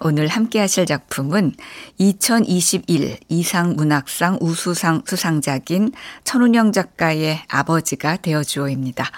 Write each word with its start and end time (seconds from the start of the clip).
오늘 0.00 0.28
함께 0.28 0.60
하실 0.60 0.86
작품은 0.86 1.54
2021 1.98 3.18
이상문학상 3.28 4.38
우수상 4.40 5.02
수상작인 5.06 5.92
천운영 6.24 6.72
작가의 6.72 7.42
아버지가 7.48 8.16
되어주어입니다. 8.18 9.10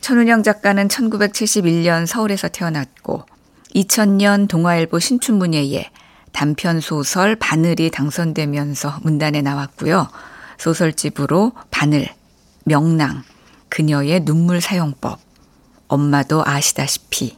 천운영 0.00 0.42
작가는 0.42 0.88
1971년 0.88 2.06
서울에서 2.06 2.48
태어났고 2.48 3.24
2000년 3.74 4.48
동아일보 4.48 4.98
신춘문예에 4.98 5.90
단편 6.32 6.80
소설 6.80 7.36
바늘이 7.36 7.90
당선되면서 7.90 9.00
문단에 9.02 9.42
나왔고요. 9.42 10.08
소설집으로 10.58 11.52
바늘, 11.70 12.08
명랑, 12.64 13.22
그녀의 13.68 14.24
눈물 14.24 14.60
사용법, 14.60 15.18
엄마도 15.88 16.42
아시다시피 16.44 17.36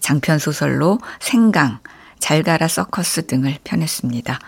장편 0.00 0.38
소설로 0.38 0.98
생강, 1.20 1.80
잘가라 2.18 2.68
서커스 2.68 3.26
등을 3.26 3.58
펴냈습니다. 3.64 4.38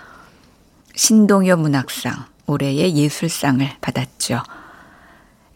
신동엽 0.94 1.60
문학상, 1.60 2.26
올해의 2.46 2.96
예술상을 2.96 3.66
받았죠. 3.80 4.42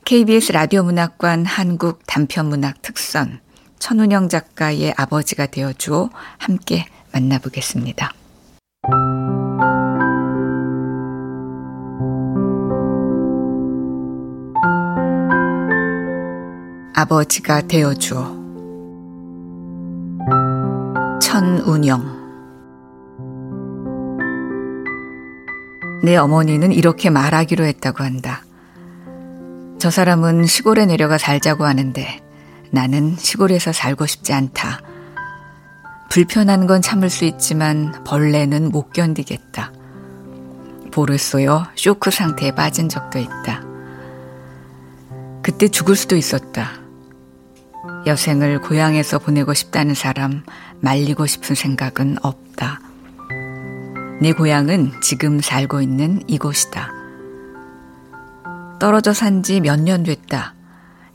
KBS 0.04 0.52
라디오 0.52 0.84
문학관 0.84 1.44
한국 1.44 2.06
단편 2.06 2.46
문학 2.46 2.80
특선, 2.80 3.40
천운영 3.78 4.28
작가의 4.28 4.94
아버지가 4.96 5.46
되어 5.46 5.72
주어 5.72 6.10
함께 6.38 6.86
만나보겠습니다. 7.12 8.12
아버지가 16.94 17.62
되어 17.62 17.92
주어 17.94 18.45
천운영 21.36 22.00
내 26.02 26.16
어머니는 26.16 26.72
이렇게 26.72 27.10
말하기로 27.10 27.62
했다고 27.62 28.02
한다. 28.02 28.42
저 29.78 29.90
사람은 29.90 30.46
시골에 30.46 30.86
내려가 30.86 31.18
살자고 31.18 31.66
하는데 31.66 32.22
나는 32.70 33.16
시골에서 33.18 33.74
살고 33.74 34.06
싶지 34.06 34.32
않다. 34.32 34.80
불편한 36.08 36.66
건 36.66 36.80
참을 36.80 37.10
수 37.10 37.26
있지만 37.26 38.02
벌레는 38.04 38.70
못 38.70 38.94
견디겠다. 38.94 39.72
볼을 40.90 41.18
쏘여 41.18 41.66
쇼크 41.74 42.10
상태에 42.10 42.52
빠진 42.52 42.88
적도 42.88 43.18
있다. 43.18 43.62
그때 45.42 45.68
죽을 45.68 45.96
수도 45.96 46.16
있었다. 46.16 46.86
여생을 48.06 48.60
고향에서 48.62 49.18
보내고 49.18 49.52
싶다는 49.52 49.94
사람 49.94 50.44
말리고 50.80 51.26
싶은 51.26 51.54
생각은 51.54 52.16
없다. 52.22 52.80
내 54.20 54.32
고향은 54.32 55.00
지금 55.02 55.40
살고 55.40 55.80
있는 55.82 56.22
이곳이다. 56.26 56.92
떨어져 58.78 59.12
산 59.12 59.42
지 59.42 59.60
몇 59.60 59.80
년 59.80 60.02
됐다. 60.04 60.54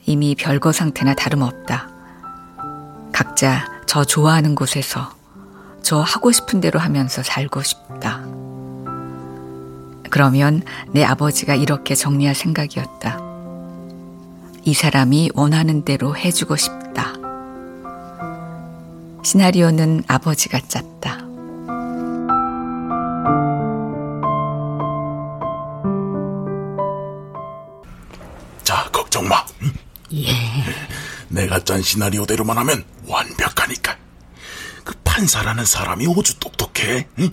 이미 0.06 0.36
별거 0.36 0.72
상태나 0.72 1.14
다름없다. 1.14 1.90
각자 3.12 3.68
저 3.86 4.04
좋아하는 4.04 4.56
곳에서 4.56 5.14
저 5.84 6.00
하고 6.02 6.32
싶은 6.32 6.62
대로 6.62 6.80
하면서 6.80 7.22
살고 7.24 7.62
싶다. 7.62 8.22
그러면 10.10 10.62
내 10.92 11.04
아버지가 11.04 11.56
이렇게 11.56 11.96
정리할 11.96 12.36
생각이었다. 12.36 13.20
이 14.64 14.74
사람이 14.74 15.32
원하는 15.34 15.84
대로 15.84 16.16
해주고 16.16 16.56
싶다. 16.56 17.14
시나리오는 19.24 20.04
아버지가 20.08 20.60
짰다. 20.68 21.20
자, 28.64 28.90
걱정 28.92 29.28
마. 29.28 29.46
응? 29.62 29.74
예. 30.14 30.34
내가 31.30 31.64
짠 31.64 31.82
시나리오대로만 31.82 32.58
하면 32.58 32.84
완벽하니까. 33.06 33.98
그 34.84 34.94
판사라는 35.04 35.66
사람이 35.66 36.08
오주 36.08 36.40
똑똑해. 36.40 37.08
응? 37.20 37.32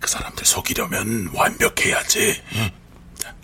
그 0.00 0.08
사람들 0.08 0.44
속이려면 0.44 1.30
완벽해야지. 1.34 2.42
응? 2.56 2.70
자, 3.18 3.34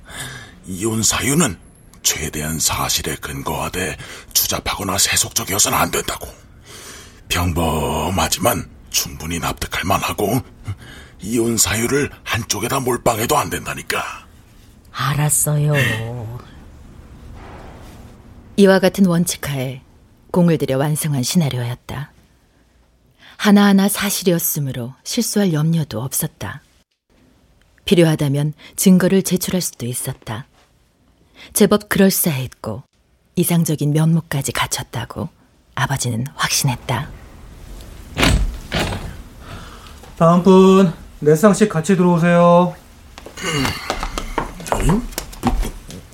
이혼 0.66 1.02
사유는 1.02 1.58
최대한 2.02 2.58
사실에 2.58 3.16
근거하되 3.16 3.96
추잡하거나 4.32 4.96
세속적이어서는 4.98 5.76
안 5.76 5.90
된다고. 5.90 6.26
평범하지만 7.28 8.68
충분히 8.90 9.38
납득할 9.38 9.84
만하고 9.84 10.40
이혼 11.20 11.56
사유를 11.56 12.10
한쪽에다 12.24 12.80
몰빵해도 12.80 13.36
안 13.36 13.50
된다니까. 13.50 14.26
알았어요. 14.92 16.38
이와 18.56 18.78
같은 18.80 19.06
원칙하에 19.06 19.82
공을 20.32 20.58
들여 20.58 20.78
완성한 20.78 21.22
시나리오였다. 21.22 22.12
하나하나 23.36 23.88
사실이었으므로 23.88 24.94
실수할 25.04 25.52
염려도 25.52 26.00
없었다. 26.02 26.62
필요하다면 27.84 28.52
증거를 28.76 29.22
제출할 29.22 29.60
수도 29.60 29.86
있었다. 29.86 30.46
제법 31.52 31.88
그럴싸했고 31.88 32.82
이상적인 33.36 33.92
면모까지 33.92 34.52
갖췄다고 34.52 35.28
아버지는 35.76 36.26
확신했다. 36.34 37.08
다음 40.16 40.42
분, 40.42 40.92
내상씩 41.20 41.68
같이 41.68 41.96
들어오세요. 41.96 42.74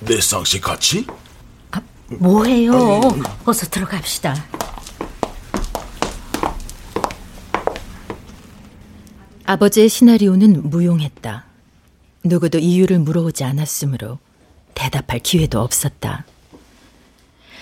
내 0.01 0.21
쌍씨 0.21 0.61
같이? 0.61 1.07
뭐해요? 2.19 3.01
어서 3.45 3.65
들어갑시다. 3.65 4.35
아버지의 9.45 9.89
시나리오는 9.89 10.69
무용했다. 10.69 11.45
누구도 12.23 12.57
이유를 12.57 12.99
물어오지 12.99 13.43
않았으므로 13.43 14.19
대답할 14.73 15.19
기회도 15.19 15.59
없었다. 15.59 16.25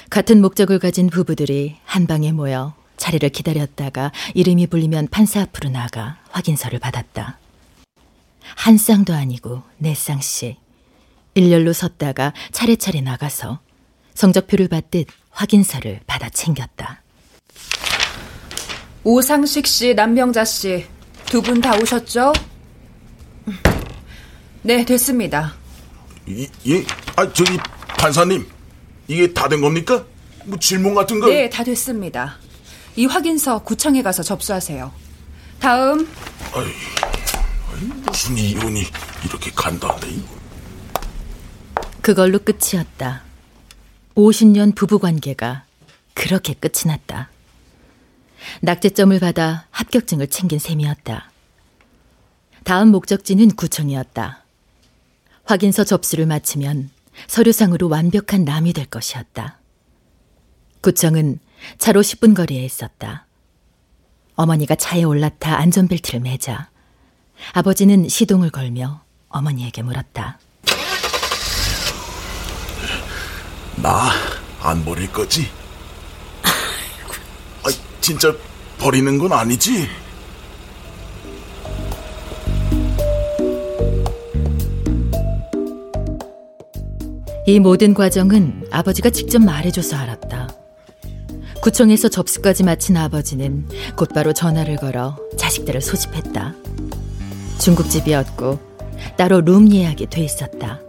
같은 0.09 0.41
목적을 0.41 0.79
가진 0.79 1.09
부부들이 1.09 1.77
한 1.85 2.07
방에 2.07 2.31
모여 2.31 2.73
자리를 3.03 3.27
기다렸다가 3.29 4.13
이름이 4.33 4.67
불리면 4.67 5.09
판사 5.11 5.41
앞으로 5.41 5.69
나가 5.69 6.19
확인서를 6.31 6.79
받았다. 6.79 7.37
한 8.55 8.77
쌍도 8.77 9.13
아니고 9.13 9.61
네 9.77 9.93
쌍씩 9.93 10.55
일렬로 11.33 11.73
섰다가 11.73 12.31
차례차례 12.53 13.01
나가서 13.01 13.59
성적표를 14.13 14.69
받듯 14.69 15.07
확인서를 15.31 15.99
받아 16.07 16.29
챙겼다. 16.29 17.01
오상식 19.03 19.67
씨, 19.67 19.93
남명자 19.95 20.45
씨, 20.45 20.85
두 21.25 21.41
분 21.41 21.59
다 21.59 21.75
오셨죠? 21.75 22.31
네, 24.61 24.85
됐습니다. 24.85 25.55
이, 26.25 26.47
예? 26.67 26.85
아, 27.17 27.33
저기, 27.33 27.57
판사님. 27.97 28.47
이게 29.09 29.33
다 29.33 29.49
된 29.49 29.59
겁니까? 29.59 30.05
뭐 30.45 30.57
질문 30.57 30.95
같은 30.95 31.19
거? 31.19 31.27
네, 31.27 31.49
다 31.49 31.65
됐습니다. 31.65 32.37
이 32.95 33.05
확인서 33.05 33.59
구청에 33.63 34.03
가서 34.03 34.21
접수하세요. 34.21 34.91
다음. 35.59 36.07
아이, 36.53 36.65
아이, 37.73 37.83
무슨 38.05 38.37
이혼이 38.37 38.83
이렇게 39.25 39.51
간단해? 39.51 40.21
그걸로 42.01 42.39
끝이었다. 42.39 43.23
50년 44.15 44.75
부부 44.75 44.99
관계가 44.99 45.65
그렇게 46.13 46.53
끝이 46.53 46.83
났다. 46.85 47.29
낙제점을 48.61 49.17
받아 49.19 49.65
합격증을 49.71 50.27
챙긴 50.27 50.59
셈이었다. 50.59 51.31
다음 52.63 52.89
목적지는 52.89 53.55
구청이었다. 53.55 54.43
확인서 55.45 55.83
접수를 55.83 56.25
마치면 56.27 56.91
서류상으로 57.27 57.89
완벽한 57.89 58.43
남이 58.43 58.73
될 58.73 58.85
것이었다. 58.85 59.59
구청은 60.81 61.39
차로 61.77 62.01
10분 62.01 62.35
거리에 62.35 62.63
있었다. 62.63 63.27
어머니가 64.35 64.75
차에 64.75 65.03
올라타 65.03 65.57
안전벨트를 65.59 66.19
매자 66.21 66.69
아버지는 67.53 68.07
시동을 68.09 68.49
걸며 68.49 69.03
어머니에게 69.29 69.81
물었다. 69.83 70.39
나 73.75 74.11
안 74.63 74.85
버릴 74.85 75.11
거지? 75.11 75.49
아, 76.43 77.69
진짜 77.99 78.33
버리는 78.79 79.17
건 79.17 79.33
아니지? 79.33 79.89
이 87.45 87.59
모든 87.59 87.93
과정은 87.93 88.67
아버지가 88.71 89.09
직접 89.09 89.39
말해줘서 89.39 89.97
알았다. 89.97 90.47
구청에서 91.63 92.09
접수까지 92.09 92.63
마친 92.65 92.97
아버지는 92.97 93.65
곧바로 93.95 94.33
전화를 94.33 94.75
걸어 94.75 95.15
자식들을 95.37 95.79
소집했다. 95.79 96.53
중국집이었고 97.57 98.59
따로 99.15 99.39
룸 99.39 99.71
예약이 99.71 100.07
돼 100.07 100.25
있었다. 100.25 100.81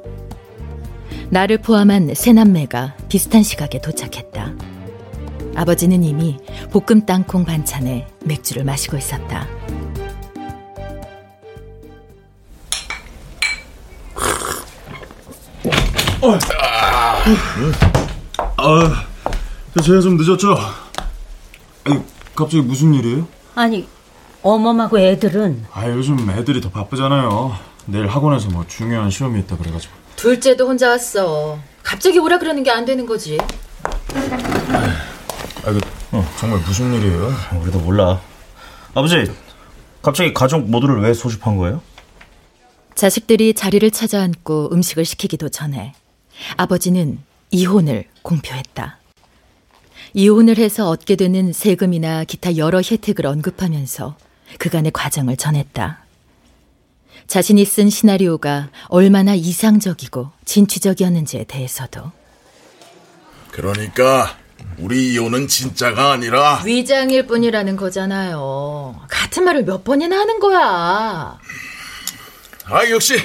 나를 1.31 1.59
포함한 1.59 2.15
세 2.15 2.33
남매가 2.33 2.97
비슷한 3.09 3.45
시각에 3.45 3.81
도착했다. 3.81 4.53
아버지는 5.55 6.03
이미 6.03 6.39
볶음 6.73 7.07
땅콩 7.07 7.45
반찬에 7.45 8.09
맥주를 8.25 8.65
마시고 8.65 8.97
있었다. 8.97 9.47
아, 18.57 19.14
제가 19.83 20.01
좀 20.01 20.17
늦었죠? 20.17 20.57
아니, 21.85 22.01
갑자기 22.35 22.61
무슨 22.63 22.95
일이에요? 22.95 23.27
아니, 23.55 23.87
어멈하고 24.43 24.99
애들은 24.99 25.67
아, 25.73 25.89
요즘 25.89 26.29
애들이 26.31 26.61
더 26.61 26.71
바쁘잖아요. 26.71 27.57
내일 27.87 28.07
학원에서 28.07 28.49
뭐 28.51 28.65
중요한 28.67 29.11
시험이 29.11 29.41
있다 29.41 29.57
그래가지고. 29.57 29.93
둘째도 30.17 30.67
혼자 30.67 30.91
왔어. 30.91 31.59
갑자기 31.83 32.19
오라 32.19 32.39
그러는 32.39 32.63
게 32.63 32.71
안 32.71 32.85
되는 32.85 33.05
거지. 33.05 33.37
아, 35.65 35.71
이거 35.71 35.81
정말 36.39 36.61
무슨 36.61 36.95
일이에요? 36.95 37.33
우리도 37.63 37.81
몰라. 37.81 38.21
아버지, 38.95 39.25
갑자기 40.03 40.33
가족 40.33 40.69
모두를 40.71 41.01
왜 41.01 41.13
소집한 41.13 41.57
거예요? 41.57 41.83
자식들이 42.95 43.55
자리를 43.55 43.91
찾아 43.91 44.23
앉고 44.23 44.71
음식을 44.73 45.05
시키기도 45.05 45.49
전에 45.49 45.95
아버지는 46.57 47.19
이혼을 47.51 48.05
공표했다. 48.23 48.99
이혼을 50.15 50.59
해서 50.59 50.89
얻게 50.89 51.17
되는 51.17 51.53
세금이나 51.53 52.23
기타 52.23 52.57
여러 52.57 52.81
혜택을 52.81 53.27
언급하면서 53.27 54.17
그간의 54.59 54.93
과정을 54.93 55.37
전했다. 55.37 56.05
자신이 57.27 57.65
쓴 57.65 57.91
시나리오가 57.91 58.69
얼마나 58.89 59.35
이상적이고 59.35 60.31
진취적이었는지에 60.45 61.45
대해서도 61.45 62.13
그러니까 63.51 64.37
우리 64.79 65.13
이혼은 65.13 65.49
진짜가 65.49 66.13
아니라 66.13 66.63
위장일 66.65 67.27
뿐이라는 67.27 67.77
거잖아요. 67.77 69.01
같은 69.09 69.45
말을 69.45 69.65
몇 69.65 69.83
번이나 69.83 70.17
하는 70.17 70.39
거야. 70.39 71.39
아 72.67 72.91
역시 72.91 73.17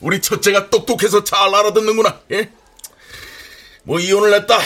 우리 0.00 0.20
첫째가 0.20 0.70
똑똑해서 0.70 1.22
잘 1.22 1.54
알아듣는구나. 1.54 2.20
예? 2.32 2.50
뭐 3.84 4.00
이혼을 4.00 4.34
했다. 4.34 4.58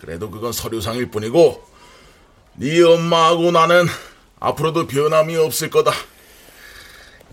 그래도 0.00 0.30
그건 0.30 0.52
서류상일 0.52 1.10
뿐이고 1.10 1.62
네 2.54 2.82
엄마하고 2.82 3.50
나는 3.50 3.86
앞으로도 4.40 4.86
변함이 4.86 5.36
없을 5.36 5.70
거다. 5.70 5.92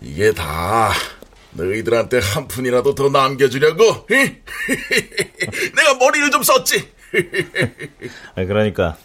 이게 0.02 0.32
다 0.32 0.92
너희들한테 1.52 2.18
한 2.18 2.48
푼이라도 2.48 2.94
더 2.94 3.08
남겨주려고 3.08 4.06
예? 4.10 4.42
내가 5.74 5.94
머리를 5.98 6.30
좀 6.30 6.42
썼지. 6.42 6.88
그러니까 8.34 8.96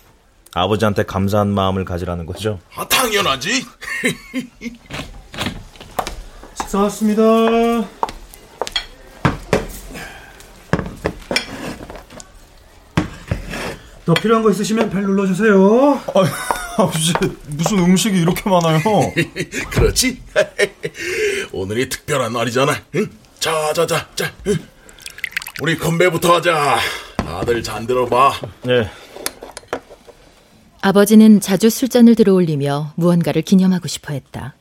아버지한테 0.53 1.03
감사한 1.03 1.47
마음을 1.47 1.85
가지라는 1.85 2.25
거죠. 2.25 2.59
아, 2.75 2.85
당연하지. 2.87 3.65
식사 6.55 6.79
왔습니다. 6.79 7.21
더 14.11 14.15
필요한 14.15 14.43
거 14.43 14.51
있으시면 14.51 14.89
벨 14.89 15.03
눌러주세요. 15.03 15.93
아, 16.13 16.23
아버지, 16.83 17.13
무슨 17.47 17.79
음식이 17.79 18.19
이렇게 18.19 18.49
많아요? 18.49 18.81
그렇지? 19.71 20.21
오늘이 21.53 21.87
특별한 21.87 22.33
날이잖아. 22.33 22.75
응? 22.95 23.09
자, 23.39 23.71
자, 23.73 23.87
자, 23.87 24.09
자. 24.13 24.33
응? 24.47 24.57
우리 25.61 25.77
건배부터 25.77 26.35
하자. 26.35 26.79
다들 27.15 27.63
잔 27.63 27.87
들어봐. 27.87 28.33
네. 28.63 28.89
아버지는 30.81 31.39
자주 31.39 31.69
술잔을 31.69 32.15
들어올리며 32.15 32.93
무언가를 32.97 33.43
기념하고 33.43 33.87
싶어 33.87 34.11
했다. 34.11 34.55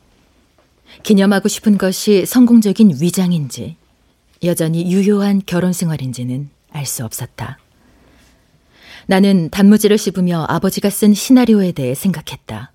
기념하고 1.02 1.48
싶은 1.48 1.76
것이 1.76 2.24
성공적인 2.24 2.98
위장인지, 3.00 3.76
여전히 4.44 4.92
유효한 4.92 5.42
결혼 5.44 5.72
생활인지는 5.72 6.50
알 6.72 6.86
수 6.86 7.04
없었다. 7.04 7.58
나는 9.10 9.50
단무지를 9.50 9.98
씹으며 9.98 10.46
아버지가 10.48 10.88
쓴 10.88 11.14
시나리오에 11.14 11.72
대해 11.72 11.96
생각했다. 11.96 12.72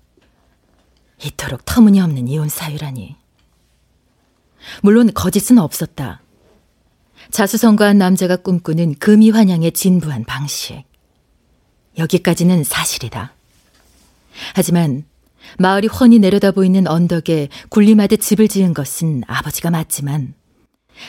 이토록 1.24 1.64
터무니없는 1.64 2.28
이혼 2.28 2.50
사유라니. 2.50 3.16
물론 4.82 5.14
거짓은 5.14 5.56
없었다. 5.56 6.20
자수성가한 7.30 7.96
남자가 7.96 8.36
꿈꾸는 8.36 8.96
금이환영에 8.96 9.70
진부한 9.70 10.24
방식. 10.24 10.84
여기까지는 11.96 12.64
사실이다. 12.64 13.32
하지만 14.54 15.06
마을이 15.58 15.86
훤히 15.86 16.18
내려다 16.18 16.50
보이는 16.50 16.86
언덕에 16.86 17.48
군림하듯 17.70 18.20
집을 18.20 18.48
지은 18.48 18.74
것은 18.74 19.22
아버지가 19.26 19.70
맞지만 19.70 20.34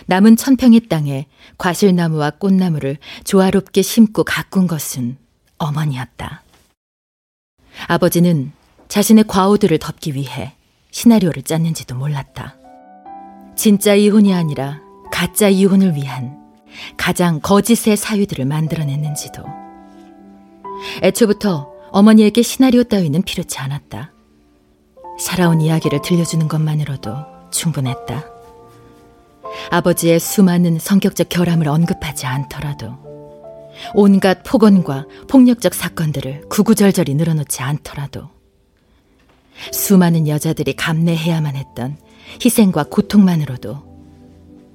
남은 0.07 0.35
천평의 0.35 0.87
땅에 0.89 1.27
과실나무와 1.57 2.31
꽃나무를 2.31 2.97
조화롭게 3.23 3.81
심고 3.81 4.23
가꾼 4.23 4.67
것은 4.67 5.17
어머니였다. 5.57 6.43
아버지는 7.87 8.51
자신의 8.87 9.25
과오들을 9.27 9.77
덮기 9.79 10.15
위해 10.15 10.53
시나리오를 10.91 11.43
짰는지도 11.43 11.95
몰랐다. 11.95 12.55
진짜 13.55 13.95
이혼이 13.95 14.33
아니라 14.33 14.81
가짜 15.11 15.49
이혼을 15.49 15.95
위한 15.95 16.37
가장 16.95 17.39
거짓의 17.41 17.97
사유들을 17.97 18.45
만들어냈는지도. 18.45 19.43
애초부터 21.01 21.71
어머니에게 21.91 22.41
시나리오 22.41 22.83
따위는 22.83 23.23
필요치 23.23 23.57
않았다. 23.57 24.11
살아온 25.19 25.61
이야기를 25.61 26.01
들려주는 26.03 26.47
것만으로도 26.47 27.15
충분했다. 27.51 28.36
아버지의 29.71 30.19
수많은 30.19 30.79
성격적 30.79 31.29
결함을 31.29 31.67
언급하지 31.67 32.25
않더라도 32.25 32.93
온갖 33.93 34.43
폭언과 34.43 35.05
폭력적 35.27 35.73
사건들을 35.73 36.49
구구절절히 36.49 37.15
늘어놓지 37.15 37.61
않더라도 37.61 38.29
수많은 39.71 40.27
여자들이 40.27 40.73
감내해야만 40.73 41.55
했던 41.55 41.97
희생과 42.43 42.85
고통만으로도 42.85 43.87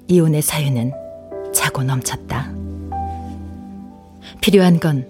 이혼의 0.08 0.42
사유는 0.42 0.92
차고 1.54 1.84
넘쳤다. 1.84 2.52
필요한 4.40 4.80
건 4.80 5.06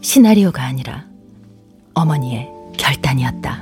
시나리오가 0.00 0.62
아니라 0.62 1.06
어머니의 1.94 2.48
결단이었다. 2.76 3.57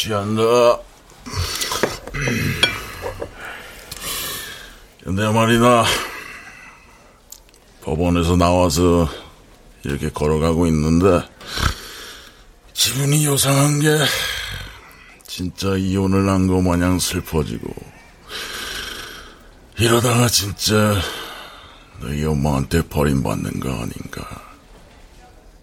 어, 0.00 0.02
취한다. 0.02 0.42
근데 5.04 5.30
말이다. 5.30 5.84
법원에서 7.82 8.36
나와서 8.36 9.08
이렇게 9.84 10.08
걸어가고 10.10 10.66
있는데 10.68 11.22
기분이 12.72 13.24
요상한 13.26 13.80
게 13.80 13.88
진짜 15.26 15.76
이혼을 15.76 16.28
한 16.28 16.46
거 16.46 16.60
마냥 16.62 16.98
슬퍼지고 16.98 17.68
이러다가 19.78 20.28
진짜 20.28 21.00
너희 22.00 22.24
엄마한테 22.24 22.82
버림받는 22.88 23.60
거 23.60 23.70
아닌가 23.70 24.26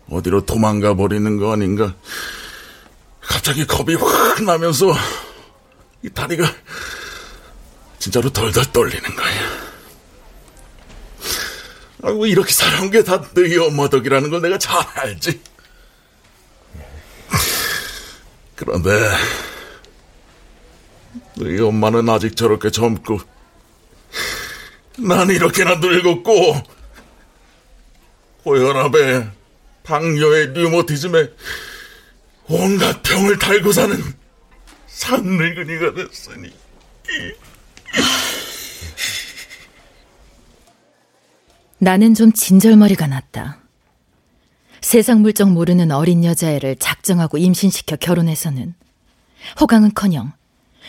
어디로 0.10 0.46
도망가 0.46 0.94
버리는 0.96 1.38
거 1.38 1.54
아닌가 1.54 1.94
갑자기 3.28 3.66
겁이 3.66 3.96
확 3.96 4.44
나면서 4.44 4.94
이 6.04 6.10
다리가 6.10 6.46
진짜로 8.00 8.30
덜덜 8.30 8.64
떨리는 8.72 9.16
거야. 9.16 9.68
아이고 12.04 12.26
이렇게 12.28 12.52
살아온 12.52 12.90
게 12.92 13.02
다 13.04 13.22
너희 13.34 13.58
엄마 13.58 13.90
덕이라는 13.90 14.30
걸 14.30 14.42
내가 14.42 14.58
잘 14.58 14.80
알지. 14.96 15.42
그런데 18.56 18.92
너희 21.36 21.60
엄마는 21.60 22.08
아직 22.10 22.36
저렇게 22.36 22.72
젊고 22.72 23.20
난 25.00 25.30
이렇게나 25.30 25.76
늙었고 25.76 26.64
고혈압에 28.44 29.28
당뇨에 29.84 30.46
류머티즘에 30.48 31.30
온갖 32.50 33.04
병을 33.04 33.40
달고 33.40 33.72
사는 33.72 33.98
산늙은이가 34.88 35.94
됐으니 35.94 36.52
나는 41.80 42.14
좀 42.16 42.32
진절머리가 42.32 43.08
났다. 43.08 43.60
세상 44.82 45.22
물정 45.22 45.54
모르는 45.54 45.92
어린 45.92 46.24
여자애를 46.24 46.78
작정하고 46.78 47.38
임신시켜 47.38 47.98
결혼해서는 47.98 48.74
호강은커녕 49.60 50.32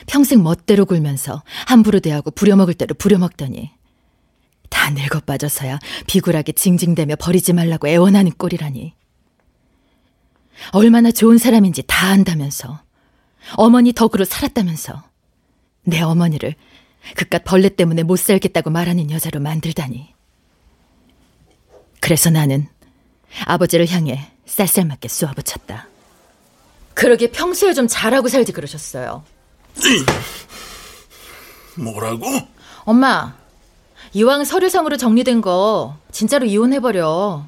평생 0.06 0.42
멋대로 0.42 0.86
굴면서 0.86 1.42
함부로 1.66 2.00
대하고 2.00 2.30
부려먹을 2.30 2.74
대로 2.74 2.94
부려먹더니 2.94 3.70
다 4.70 4.90
늙어 4.90 5.20
빠져서야 5.20 5.78
비굴하게 6.06 6.52
징징대며 6.52 7.16
버리지 7.16 7.52
말라고 7.52 7.88
애원하는 7.88 8.30
꼴이라니. 8.32 8.94
얼마나 10.72 11.10
좋은 11.10 11.38
사람인지 11.38 11.84
다 11.86 12.08
안다면서 12.08 12.80
어머니 13.54 13.92
덕으로 13.92 14.24
살았다면서 14.24 15.02
내 15.84 16.00
어머니를 16.00 16.54
그깟 17.16 17.44
벌레 17.44 17.68
때문에 17.68 18.02
못 18.02 18.18
살겠다고 18.18 18.70
말하는 18.70 19.10
여자로 19.10 19.40
만들다니. 19.40 20.14
그래서 22.00 22.30
나는 22.30 22.66
아버지를 23.46 23.88
향해 23.88 24.30
쌀쌀맞게 24.46 25.08
쏘아붙였다. 25.08 25.88
그러게 26.94 27.30
평소에 27.30 27.74
좀 27.74 27.86
잘하고 27.86 28.28
살지 28.28 28.52
그러셨어요. 28.52 29.24
뭐라고? 31.76 32.26
엄마, 32.84 33.36
이왕 34.14 34.44
서류상으로 34.44 34.96
정리된 34.96 35.40
거 35.40 35.96
진짜로 36.10 36.46
이혼해버려. 36.46 37.46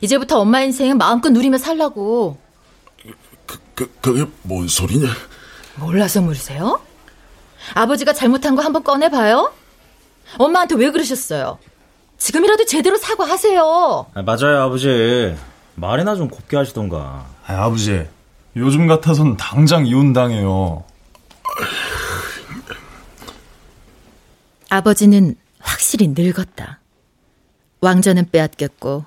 이제부터 0.00 0.40
엄마 0.40 0.60
인생 0.60 0.96
마음껏 0.96 1.30
누리며 1.30 1.58
살라고. 1.58 2.38
그, 3.46 3.58
그, 3.74 3.90
그게 4.00 4.26
뭔 4.42 4.68
소리냐? 4.68 5.08
몰라서 5.76 6.20
물으세요? 6.20 6.80
아버지가 7.74 8.12
잘못한 8.12 8.54
거 8.56 8.62
한번 8.62 8.82
꺼내봐요? 8.82 9.52
엄마한테 10.38 10.74
왜 10.74 10.90
그러셨어요? 10.90 11.58
지금이라도 12.18 12.66
제대로 12.66 12.96
사과하세요. 12.96 14.06
아, 14.14 14.22
맞아요, 14.22 14.62
아버지. 14.62 15.34
말이나 15.76 16.16
좀 16.16 16.28
곱게 16.28 16.56
하시던가. 16.56 17.26
아, 17.46 17.64
아버지. 17.64 18.06
요즘 18.56 18.86
같아선 18.86 19.36
당장 19.36 19.86
이혼당해요. 19.86 20.84
아버지는 24.68 25.36
확실히 25.60 26.08
늙었다. 26.08 26.80
왕좌는 27.80 28.30
빼앗겼고 28.30 29.04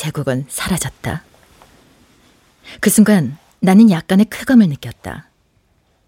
제국은 0.00 0.46
사라졌다. 0.48 1.22
그 2.80 2.88
순간 2.88 3.36
나는 3.60 3.90
약간의 3.90 4.28
쾌감을 4.30 4.66
느꼈다. 4.68 5.28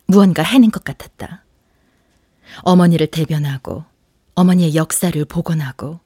무언가 0.07 0.43
해낸 0.43 0.71
것 0.71 0.83
같았다. 0.83 1.45
어머니를 2.63 3.09
대변하고 3.09 3.85
어머니의 4.35 4.77
역사를 4.77 5.23
복원하고 5.27 6.01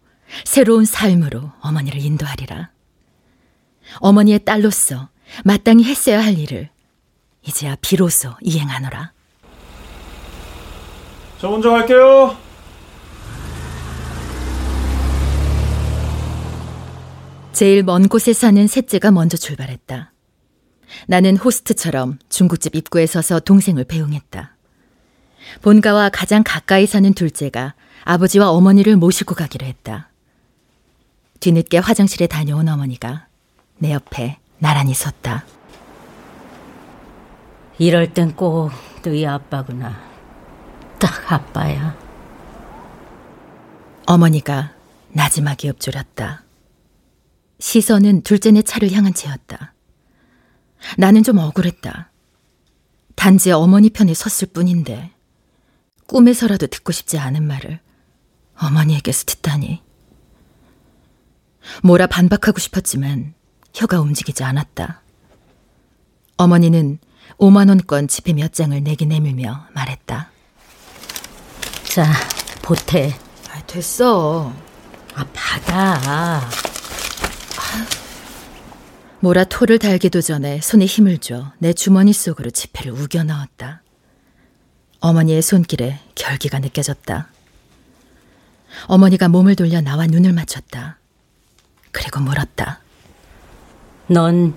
새로운 0.45 0.85
삶으로 0.85 1.52
어머니를 1.61 2.00
인도하리라. 2.00 2.71
어머니의 3.99 4.45
딸로서 4.45 5.09
마땅히 5.45 5.85
했어야 5.85 6.25
할 6.25 6.37
일을 6.37 6.69
이제야 7.43 7.76
비로소 7.81 8.35
이행하노라. 8.43 9.12
저 11.38 11.50
먼저 11.50 11.71
갈게요. 11.71 12.46
제일 17.57 17.83
먼 17.83 18.07
곳에 18.07 18.35
사는 18.35 18.67
셋째가 18.67 19.11
먼저 19.13 19.39
출발했다. 19.39 20.13
나는 21.07 21.39
호스트처럼 21.39 22.19
중국집 22.29 22.77
입구에 22.77 23.07
서서 23.07 23.41
동생을 23.41 23.85
배웅했다. 23.85 24.55
본가와 25.63 26.11
가장 26.11 26.43
가까이 26.45 26.85
사는 26.85 27.15
둘째가 27.15 27.75
아버지와 28.05 28.51
어머니를 28.51 28.97
모시고 28.97 29.35
가기로 29.35 29.65
했다. 29.65 30.11
뒤늦게 31.41 31.79
화장실에 31.79 32.27
다녀온 32.27 32.69
어머니가 32.69 33.27
내 33.79 33.95
옆에 33.95 34.37
나란히 34.59 34.93
섰다. 34.93 35.47
이럴 37.79 38.13
땐 38.13 38.37
꼭 38.37 38.71
너희 39.01 39.25
아빠구나. 39.25 39.99
딱 40.99 41.33
아빠야. 41.33 41.97
어머니가 44.05 44.75
나지막이 45.09 45.71
엎조렸다. 45.71 46.43
시선은 47.59 48.23
둘째네 48.23 48.63
차를 48.63 48.93
향한 48.93 49.15
채였다. 49.15 49.75
나는 50.99 51.23
좀 51.23 51.39
억울했다. 51.39 52.11
단지 53.15 53.51
어머니 53.51 53.91
편에 53.91 54.15
섰을 54.15 54.53
뿐인데 54.53 55.11
꿈에서라도 56.07 56.67
듣고 56.67 56.93
싶지 56.93 57.19
않은 57.19 57.43
말을 57.43 57.81
어머니에게서 58.59 59.25
듣다니. 59.25 59.83
뭐라 61.83 62.07
반박하고 62.07 62.59
싶었지만 62.59 63.35
혀가 63.75 64.01
움직이지 64.01 64.45
않았다. 64.45 65.03
어머니는 66.37 66.99
5만원권 67.39 68.09
지폐 68.09 68.35
몇 68.35 68.53
장을 68.53 68.81
내게 68.83 69.05
내밀며 69.05 69.67
말했다. 69.73 70.31
자, 71.85 72.13
보태. 72.63 73.15
아, 73.51 73.63
됐어. 73.67 74.53
아, 75.15 75.27
받아. 75.33 76.41
뭐라 79.20 79.44
토를 79.44 79.78
달기도 79.78 80.20
전에 80.20 80.61
손에 80.61 80.85
힘을 80.85 81.18
줘 81.18 81.52
내 81.58 81.73
주머니 81.73 82.12
속으로 82.12 82.50
지폐를 82.50 82.92
우겨 82.92 83.25
넣었다. 83.25 83.82
어머니의 85.00 85.42
손길에 85.42 86.00
결기가 86.14 86.58
느껴졌다. 86.58 87.28
어머니가 88.87 89.28
몸을 89.28 89.56
돌려 89.56 89.80
나와 89.80 90.06
눈을 90.06 90.32
맞췄다. 90.32 90.99
그리고 91.92 92.20
물었다. 92.20 92.80
넌 94.08 94.54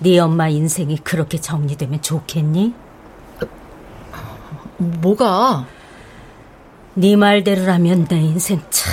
네 0.00 0.18
엄마 0.18 0.48
인생이 0.48 0.98
그렇게 0.98 1.40
정리되면 1.40 2.02
좋겠니? 2.02 2.74
뭐가? 4.78 5.66
네 6.94 7.16
말대로라면 7.16 8.06
내 8.08 8.20
인생 8.20 8.60
참 8.70 8.92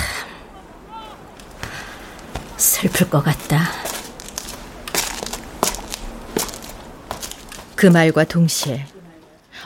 슬플 2.62 3.10
것 3.10 3.22
같다. 3.22 3.64
그 7.74 7.86
말과 7.86 8.22
동시에 8.22 8.86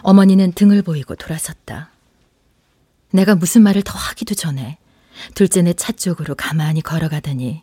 어머니는 0.03 0.53
등을 0.53 0.81
보이고 0.81 1.15
돌아섰다. 1.15 1.91
내가 3.11 3.35
무슨 3.35 3.63
말을 3.63 3.83
더 3.83 3.99
하기도 3.99 4.35
전에 4.35 4.79
둘째네 5.35 5.75
차 5.75 5.93
쪽으로 5.93 6.35
가만히 6.35 6.81
걸어가더니 6.81 7.63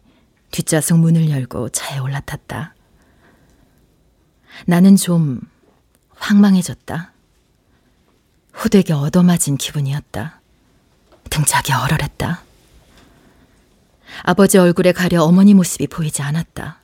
뒷좌석 0.52 1.00
문을 1.00 1.30
열고 1.30 1.70
차에 1.70 1.98
올라탔다. 1.98 2.76
나는 4.68 4.96
좀 4.96 5.42
황망해졌다. 6.16 7.12
호되게 8.64 8.94
얻어맞은 8.94 9.58
기분이었다. 9.58 10.42
등짝이 11.32 11.74
얼얼했다. 11.74 12.44
아버지 14.22 14.58
얼굴에 14.58 14.92
가려 14.92 15.24
어머니 15.24 15.54
모습이 15.54 15.88
보이지 15.88 16.22
않았다. 16.22 16.80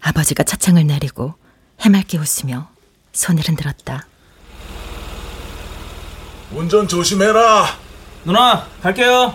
아버지가 0.00 0.42
차창을 0.44 0.86
내리고 0.86 1.34
해맑게 1.80 2.18
웃으며 2.18 2.68
손을 3.12 3.42
흔들었다. 3.46 4.06
운전 6.52 6.86
조심해라. 6.86 7.66
누나, 8.24 8.66
갈게요. 8.82 9.34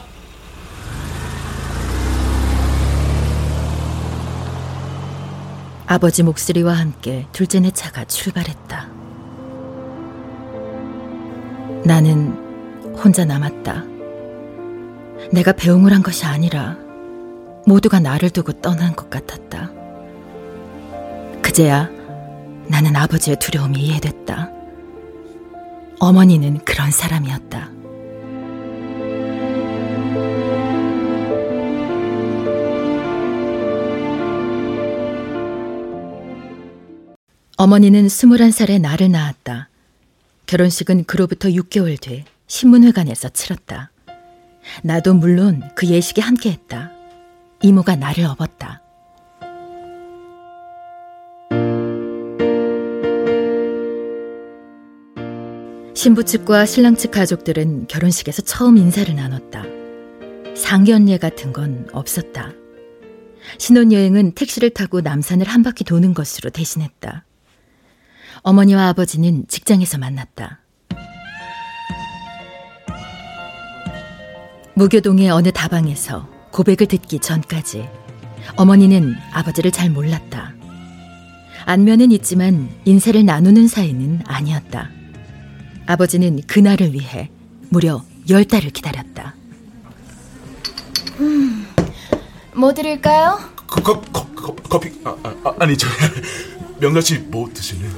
아버지 5.88 6.24
목소리와 6.24 6.74
함께 6.74 7.27
둘째네 7.34 7.72
차가 7.72 8.06
출발했다. 8.06 8.88
나는 11.84 12.96
혼자 12.96 13.25
남았다. 13.25 13.90
내가 15.31 15.51
배웅을 15.51 15.93
한 15.93 16.03
것이 16.03 16.25
아니라 16.25 16.77
모두가 17.65 17.99
나를 17.99 18.29
두고 18.29 18.53
떠난 18.53 18.95
것 18.95 19.09
같았다. 19.09 19.71
그제야 21.41 21.89
나는 22.67 22.95
아버지의 22.95 23.37
두려움이 23.37 23.79
이해됐다. 23.79 24.51
어머니는 25.99 26.59
그런 26.65 26.89
사람이었다. 26.89 27.69
어머니는 37.57 38.09
스물한 38.09 38.49
살에 38.49 38.79
나를 38.79 39.11
낳았다. 39.11 39.69
결혼식은 40.47 41.03
그로부터 41.03 41.47
6개월 41.49 42.01
뒤 42.01 42.23
신문회관에서 42.47 43.29
치렀다. 43.29 43.90
나도 44.84 45.13
물론 45.13 45.62
그 45.75 45.88
예식에 45.88 46.22
함께했다. 46.22 46.91
이모가 47.62 47.96
나를 47.96 48.25
업었다. 48.25 48.82
신부 55.94 56.24
측과 56.24 56.65
신랑 56.65 56.96
측 56.96 57.12
가족들은 57.12 57.86
결혼식에서 57.88 58.41
처음 58.41 58.77
인사를 58.77 59.15
나눴다. 59.15 59.63
상견례 60.56 61.20
같은 61.20 61.53
건 61.53 61.88
없었다. 61.91 62.53
신혼여행은 63.60 64.34
택시를 64.34 64.72
타고 64.72 65.01
남산을 65.01 65.48
한 65.48 65.62
바퀴 65.62 65.84
도는 65.84 66.15
것으로 66.15 66.50
대신했다. 66.50 67.25
어머니와 68.41 68.88
아버지는 68.88 69.46
직장에서 69.48 70.00
만났다. 70.00 70.61
무교동의 74.81 75.29
어느 75.29 75.51
다방에서 75.51 76.27
고백을 76.51 76.88
듣기 76.88 77.19
전까지 77.19 77.88
어머니는 78.55 79.15
아버지를 79.31 79.69
잘 79.69 79.91
몰랐다. 79.91 80.53
안면은 81.65 82.11
있지만 82.13 82.67
인사를 82.85 83.23
나누는 83.23 83.67
사이는 83.67 84.21
아니었다. 84.25 84.89
아버지는 85.85 86.41
그날을 86.47 86.93
위해 86.93 87.29
무려 87.69 88.03
열 88.31 88.43
달을 88.43 88.71
기다렸다. 88.71 89.35
음, 91.19 91.67
뭐 92.55 92.73
드릴까요? 92.73 93.38
거, 93.67 93.83
거, 93.83 94.01
거, 94.01 94.25
거, 94.33 94.55
커피 94.67 94.89
아, 95.03 95.15
아, 95.43 95.53
아 95.59 95.65
니 95.67 95.77
저 95.77 95.88
명자 96.81 97.01
씨뭐 97.01 97.51
드실래요? 97.53 97.91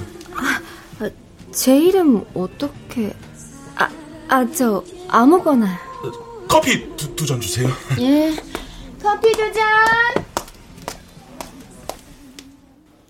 아, 0.99 1.09
제 1.53 1.77
이름 1.79 2.25
어떻게 2.33 3.15
아, 3.77 3.87
아, 4.27 4.45
저 4.51 4.83
아무거나 5.07 5.92
커피 6.47 6.87
두 6.97 7.25
잔 7.25 7.39
주세요. 7.39 7.69
예. 7.99 8.35
커피 9.01 9.31
두 9.31 9.51
잔. 9.53 9.63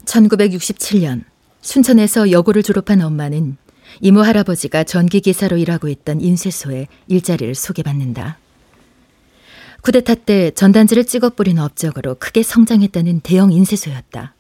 1967년 0.06 1.24
순천에서 1.62 2.32
여고를 2.32 2.62
졸업한 2.62 3.02
엄마는 3.02 3.58
이모 4.02 4.22
할아버지가 4.22 4.84
전기기사로 4.84 5.58
일하고 5.58 5.88
있던 5.88 6.22
인쇄소에 6.22 6.88
일자리를 7.08 7.56
소개받는다. 7.56 8.38
쿠데타 9.82 10.16
때 10.16 10.52
전단지를 10.52 11.06
찍어 11.06 11.30
뿌리는 11.30 11.62
업적으로 11.62 12.16
크게 12.16 12.44
성장했다는 12.44 13.22
대형 13.22 13.52
인쇄소였다. 13.52 14.36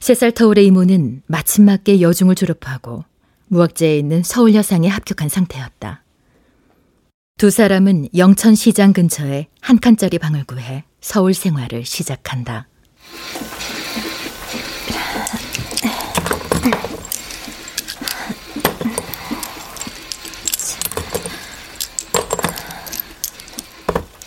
세 0.00 0.14
살 0.14 0.30
터울의 0.32 0.64
이모는 0.66 1.22
마침 1.26 1.64
맞게 1.64 2.00
여중을 2.00 2.34
졸업하고 2.36 3.04
무학제에 3.48 3.98
있는 3.98 4.22
서울여상에 4.22 4.88
합격한 4.88 5.28
상태였다. 5.28 6.02
두 7.38 7.50
사람은 7.50 8.08
영천시장 8.16 8.92
근처에 8.92 9.46
한 9.60 9.78
칸짜리 9.78 10.18
방을 10.18 10.42
구해 10.42 10.82
서울 11.00 11.34
생활을 11.34 11.84
시작한다. 11.84 12.66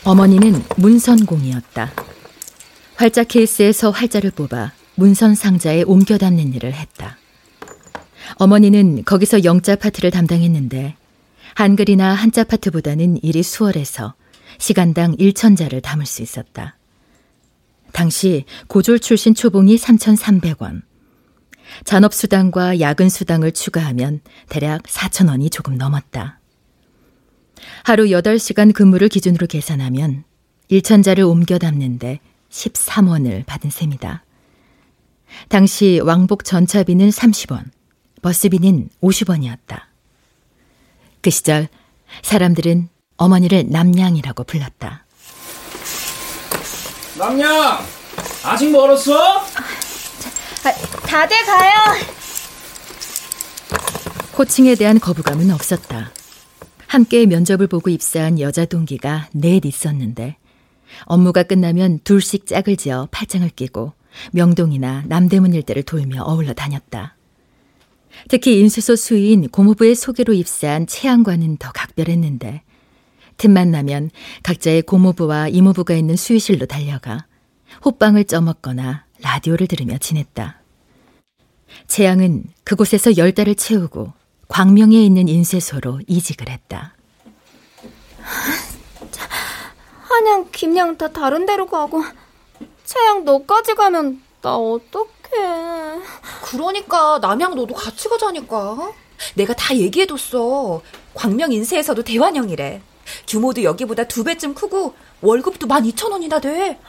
어머니는 0.06 0.64
문선공이었다. 0.78 1.92
활자 2.96 3.26
케이스에서 3.26 3.90
활자를 3.90 4.32
뽑아 4.32 4.72
문선 4.96 5.36
상자에 5.36 5.84
옮겨 5.84 6.18
담는 6.18 6.54
일을 6.54 6.72
했다. 6.72 7.18
어머니는 8.36 9.04
거기서 9.04 9.44
영자 9.44 9.76
파트를 9.76 10.12
담당했는데 10.12 10.96
한글이나 11.56 12.14
한자 12.14 12.44
파트보다는 12.44 13.24
일이 13.24 13.44
수월해서 13.44 14.16
시간당 14.58 15.16
1천자를 15.16 15.82
담을 15.82 16.06
수 16.06 16.22
있었다. 16.22 16.78
당시 17.92 18.46
고졸 18.68 19.00
출신 19.00 19.36
초봉이 19.36 19.76
3,300원. 19.78 20.82
잔업수당과 21.84 22.80
야근수당을 22.80 23.54
추가하면 23.54 24.22
대략 24.50 24.84
4천원이 24.84 25.52
조금 25.52 25.78
넘었다. 25.78 26.40
하루 27.84 28.06
8시간 28.06 28.74
근무를 28.74 29.08
기준으로 29.08 29.48
계산하면 29.48 30.24
1천자를 30.70 31.28
옮겨 31.30 31.58
담는데 31.58 32.20
13원을 32.50 33.46
받은 33.46 33.70
셈이다. 33.70 34.24
당시 35.48 36.02
왕복 36.04 36.44
전차비는 36.44 37.10
30원, 37.10 37.66
버스비는 38.22 38.90
50원이었다. 39.02 39.91
그 41.22 41.30
시절 41.30 41.68
사람들은 42.24 42.90
어머니를 43.18 43.66
남냥이라고 43.70 44.44
불렀다. 44.44 45.06
남냥! 47.18 47.80
아직 48.44 48.72
멀었어? 48.72 49.40
아, 49.40 50.72
다들 51.06 51.38
가요! 51.46 51.72
호칭에 54.38 54.76
대한 54.76 55.00
거부감은 55.00 55.52
없었다. 55.52 56.12
함께 56.88 57.26
면접을 57.26 57.68
보고 57.68 57.90
입사한 57.90 58.40
여자 58.40 58.66
동기가 58.66 59.30
넷 59.34 59.66
있었는데 59.66 60.38
업무가 61.06 61.44
끝나면 61.44 62.00
둘씩 62.04 62.48
짝을 62.48 62.76
지어 62.76 63.08
팔짱을 63.12 63.50
끼고 63.50 63.94
명동이나 64.32 65.04
남대문 65.06 65.54
일대를 65.54 65.84
돌며 65.84 66.24
어울러 66.24 66.54
다녔다. 66.54 67.16
특히 68.32 68.62
인쇄소 68.62 68.96
수위인 68.96 69.50
고모부의 69.50 69.94
소개로 69.94 70.32
입사한 70.32 70.88
채양과는 70.88 71.58
더 71.58 71.70
각별했는데 71.74 72.62
틈만 73.36 73.72
나면 73.72 74.10
각자의 74.44 74.84
고모부와 74.84 75.50
이모부가 75.50 75.96
있는 75.96 76.16
수의실로 76.16 76.66
달려가 76.66 77.26
호빵을 77.84 78.24
쪄먹거나 78.24 79.04
라디오를 79.20 79.68
들으며 79.68 79.98
지냈다. 79.98 80.62
채양은 81.88 82.46
그곳에서 82.64 83.18
열 83.18 83.34
달을 83.34 83.56
채우고 83.56 84.14
광명에 84.48 84.96
있는 85.04 85.28
인쇄소로 85.28 86.00
이직을 86.08 86.48
했다. 86.48 86.96
한양, 90.04 90.52
김양 90.54 90.98
다 90.98 91.10
다른 91.10 91.46
데로 91.46 91.66
가고 91.66 92.02
채양 92.86 93.26
너까지 93.26 93.76
가면 93.76 94.22
나 94.42 94.56
어떡해. 94.56 96.02
그러니까 96.44 97.20
남양 97.20 97.56
너도 97.56 97.74
같이 97.74 98.10
가자니까. 98.10 98.92
내가 99.36 99.54
다 99.54 99.76
얘기해뒀어. 99.76 100.82
광명 101.14 101.52
인쇄에서도 101.52 102.04
대환영이래. 102.04 102.82
규모도 103.28 103.64
여기보다 103.64 104.06
두 104.06 104.24
배쯤 104.24 104.56
크고 104.56 104.96
월급도 105.22 105.68
12,000원이나 105.68 106.42
돼. 106.42 106.80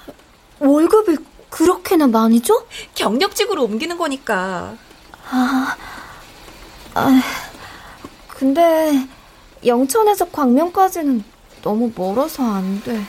월급을 0.61 1.19
그렇게나 1.51 2.07
많이 2.07 2.41
줘? 2.41 2.65
경력직으로 2.95 3.65
옮기는 3.65 3.99
거니까. 3.99 4.77
아, 5.31 5.77
아 6.95 7.23
근데 8.29 9.07
영천에서 9.65 10.31
광명까지는 10.31 11.23
너무 11.63 11.93
멀어서 11.95 12.43
안 12.43 12.83
돼. 12.83 13.05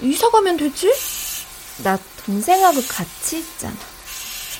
이사 0.00 0.30
가면 0.30 0.56
되지? 0.56 0.90
나 1.84 1.98
동생하고 2.26 2.80
같이 2.88 3.38
있잖아. 3.38 3.74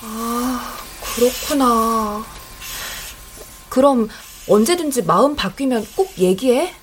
아, 0.03 0.77
그렇구나. 1.15 2.25
그럼 3.69 4.09
언제든지 4.49 5.03
마음 5.05 5.37
바뀌면 5.37 5.87
꼭 5.97 6.19
얘기해. 6.19 6.75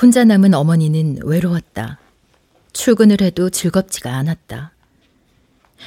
혼자 0.00 0.24
남은 0.24 0.54
어머니는 0.54 1.18
외로웠다. 1.24 1.98
출근을 2.72 3.20
해도 3.20 3.50
즐겁지가 3.50 4.12
않았다. 4.12 4.72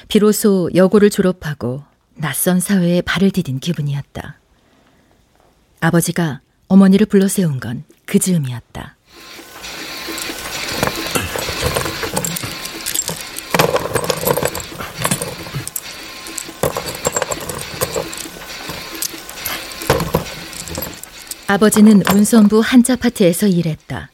비로소 0.08 0.69
여고를 0.76 1.10
졸업하고 1.10 1.84
낯선 2.15 2.60
사회에 2.60 3.02
발을 3.02 3.32
디딘 3.32 3.60
기분이었다. 3.60 4.39
아버지가 5.80 6.41
어머니를 6.67 7.06
불러 7.06 7.28
세운 7.28 7.60
건 7.60 7.84
그 8.08 8.19
즈음이었다. 8.19 8.96
아버지는 21.47 22.01
문선부 22.12 22.60
한자 22.60 22.95
파트에서 22.95 23.47
일했다. 23.47 24.10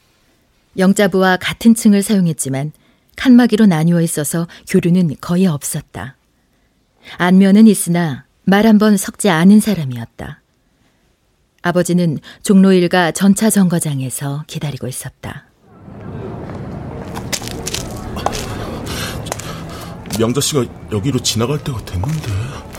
영자부와 0.78 1.36
같은 1.38 1.74
층을 1.74 2.02
사용했지만 2.02 2.72
칸막이로 3.16 3.66
나뉘어 3.66 4.00
있어서 4.02 4.46
교류는 4.68 5.16
거의 5.20 5.46
없었다. 5.46 6.16
안면은 7.18 7.66
있으나 7.66 8.24
말 8.44 8.66
한 8.66 8.78
번 8.78 8.96
섞지 8.96 9.28
않은 9.30 9.60
사람이었다. 9.60 10.40
아버지는 11.62 12.18
종로 12.42 12.72
일가 12.72 13.10
전차 13.10 13.50
정거장에서 13.50 14.44
기다리고 14.46 14.86
있었다. 14.86 15.46
명자 20.18 20.40
씨가 20.40 20.64
여기로 20.92 21.20
지나갈 21.20 21.62
때가 21.64 21.84
됐는데. 21.84 22.73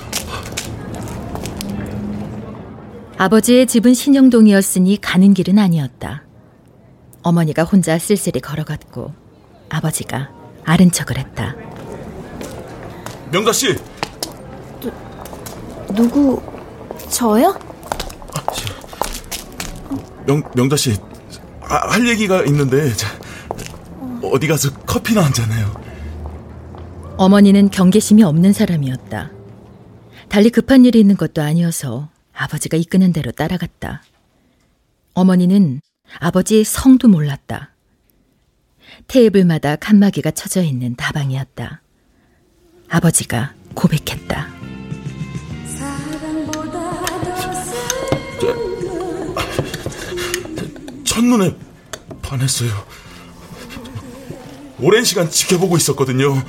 아버지의 3.17 3.65
집은 3.67 3.93
신영동이었으니 3.93 4.99
가는 4.99 5.33
길은 5.33 5.57
아니었다. 5.57 6.23
어머니가 7.23 7.63
혼자 7.63 7.97
쓸쓸히 7.97 8.39
걸어갔고 8.41 9.13
아버지가 9.69 10.29
아른 10.65 10.91
척을 10.91 11.17
했다. 11.17 11.55
명자 13.31 13.51
씨. 13.53 13.75
누구 15.95 16.41
저요? 17.09 17.57
명 20.25 20.43
명자 20.55 20.75
씨. 20.75 20.95
아, 21.61 21.75
할 21.93 22.07
얘기가 22.07 22.43
있는데 22.43 22.93
자, 22.93 23.07
어디 24.21 24.47
가서 24.47 24.71
커피나 24.85 25.21
한 25.23 25.33
잔 25.33 25.51
해요. 25.51 25.73
어머니는 27.17 27.69
경계심이 27.69 28.23
없는 28.23 28.51
사람이었다. 28.51 29.31
달리 30.27 30.49
급한 30.49 30.83
일이 30.83 30.99
있는 30.99 31.15
것도 31.15 31.41
아니어서 31.41 32.09
아버지가 32.35 32.77
이끄는 32.77 33.13
대로 33.13 33.31
따라갔다. 33.31 34.03
어머니는 35.13 35.81
아버지의 36.19 36.63
성도 36.63 37.07
몰랐다. 37.07 37.71
테이블마다 39.07 39.77
칸막이가 39.77 40.31
쳐져 40.31 40.61
있는 40.61 40.95
다방이었다. 40.95 41.81
아버지가 42.89 43.53
고백했다. 43.73 44.49
첫눈에 51.05 51.55
반했어요. 52.21 52.71
오랜 54.79 55.03
시간 55.03 55.29
지켜보고 55.29 55.77
있었거든요. 55.77 56.43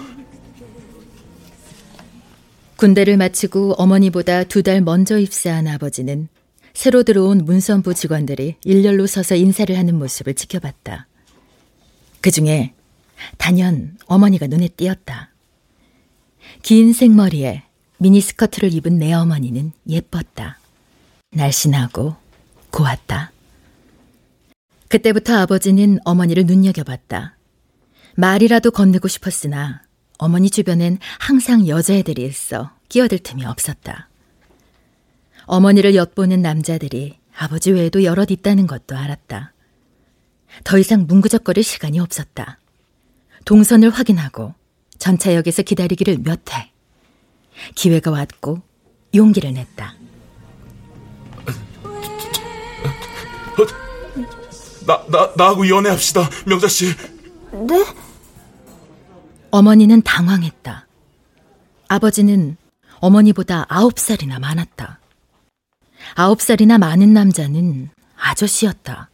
군대를 2.76 3.16
마치고 3.16 3.74
어머니보다 3.78 4.44
두 4.44 4.62
달 4.62 4.80
먼저 4.80 5.18
입사한 5.18 5.66
아버지는 5.66 6.28
새로 6.74 7.02
들어온 7.02 7.38
문선부 7.44 7.94
직원들이 7.94 8.56
일렬로 8.64 9.06
서서 9.06 9.34
인사를 9.34 9.76
하는 9.76 9.94
모습을 9.98 10.34
지켜봤다. 10.34 11.06
그 12.20 12.30
중에 12.30 12.74
단연 13.38 13.96
어머니가 14.06 14.46
눈에 14.46 14.68
띄었다. 14.68 15.30
긴 16.62 16.92
생머리에 16.92 17.62
미니스커트를 17.98 18.74
입은 18.74 18.98
내 18.98 19.12
어머니는 19.14 19.72
예뻤다. 19.88 20.58
날씬하고 21.30 22.16
고왔다. 22.70 23.32
그때부터 24.88 25.34
아버지는 25.38 25.98
어머니를 26.04 26.44
눈여겨봤다. 26.44 27.36
말이라도 28.16 28.70
건네고 28.70 29.08
싶었으나 29.08 29.82
어머니 30.18 30.50
주변엔 30.50 30.98
항상 31.18 31.68
여자애들이 31.68 32.24
있어 32.24 32.70
끼어들 32.88 33.18
틈이 33.18 33.44
없었다. 33.44 34.08
어머니를 35.44 35.94
엿보는 35.94 36.42
남자들이 36.42 37.18
아버지 37.36 37.70
외에도 37.70 38.02
여럿 38.02 38.30
있다는 38.30 38.66
것도 38.66 38.96
알았다. 38.96 39.52
더 40.64 40.78
이상 40.78 41.06
뭉구적거릴 41.06 41.62
시간이 41.62 42.00
없었다. 42.00 42.58
동선을 43.44 43.90
확인하고 43.90 44.54
전차역에서 44.98 45.62
기다리기를 45.62 46.18
몇 46.24 46.40
회. 46.52 46.70
기회가 47.74 48.10
왔고 48.10 48.62
용기를 49.14 49.52
냈다. 49.52 49.94
나, 54.86 55.04
나, 55.08 55.32
나하고 55.36 55.68
연애합시다, 55.68 56.28
명자 56.46 56.68
씨. 56.68 56.86
네? 57.52 57.84
어머니는 59.56 60.02
당황했다. 60.02 60.86
아버지는 61.88 62.58
어머니보다 62.96 63.64
아홉 63.70 63.98
살이나 63.98 64.38
많았다. 64.38 65.00
아홉 66.14 66.42
살이나 66.42 66.76
많은 66.76 67.14
남자는 67.14 67.88
아저씨였다. 68.18 69.08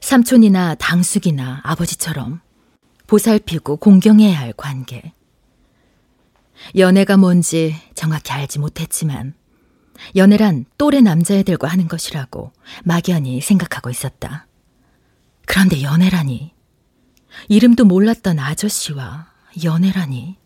삼촌이나 0.00 0.76
당숙이나 0.76 1.60
아버지처럼 1.62 2.40
보살피고 3.06 3.76
공경해야 3.76 4.38
할 4.38 4.54
관계. 4.54 5.12
연애가 6.74 7.18
뭔지 7.18 7.76
정확히 7.94 8.32
알지 8.32 8.58
못했지만 8.58 9.34
연애란 10.16 10.64
또래 10.78 11.02
남자애들과 11.02 11.68
하는 11.68 11.86
것이라고 11.86 12.52
막연히 12.82 13.42
생각하고 13.42 13.90
있었다. 13.90 14.46
그런데 15.44 15.82
연애라니 15.82 16.56
이름도 17.48 17.84
몰랐던 17.84 18.38
아저씨와 18.38 19.28
연애라니. 19.64 20.36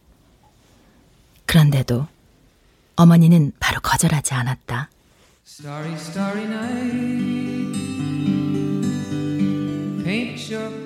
그런데도 1.46 2.06
어머니는 2.96 3.52
바로 3.58 3.80
거절하지 3.80 4.34
않았다. 4.34 4.90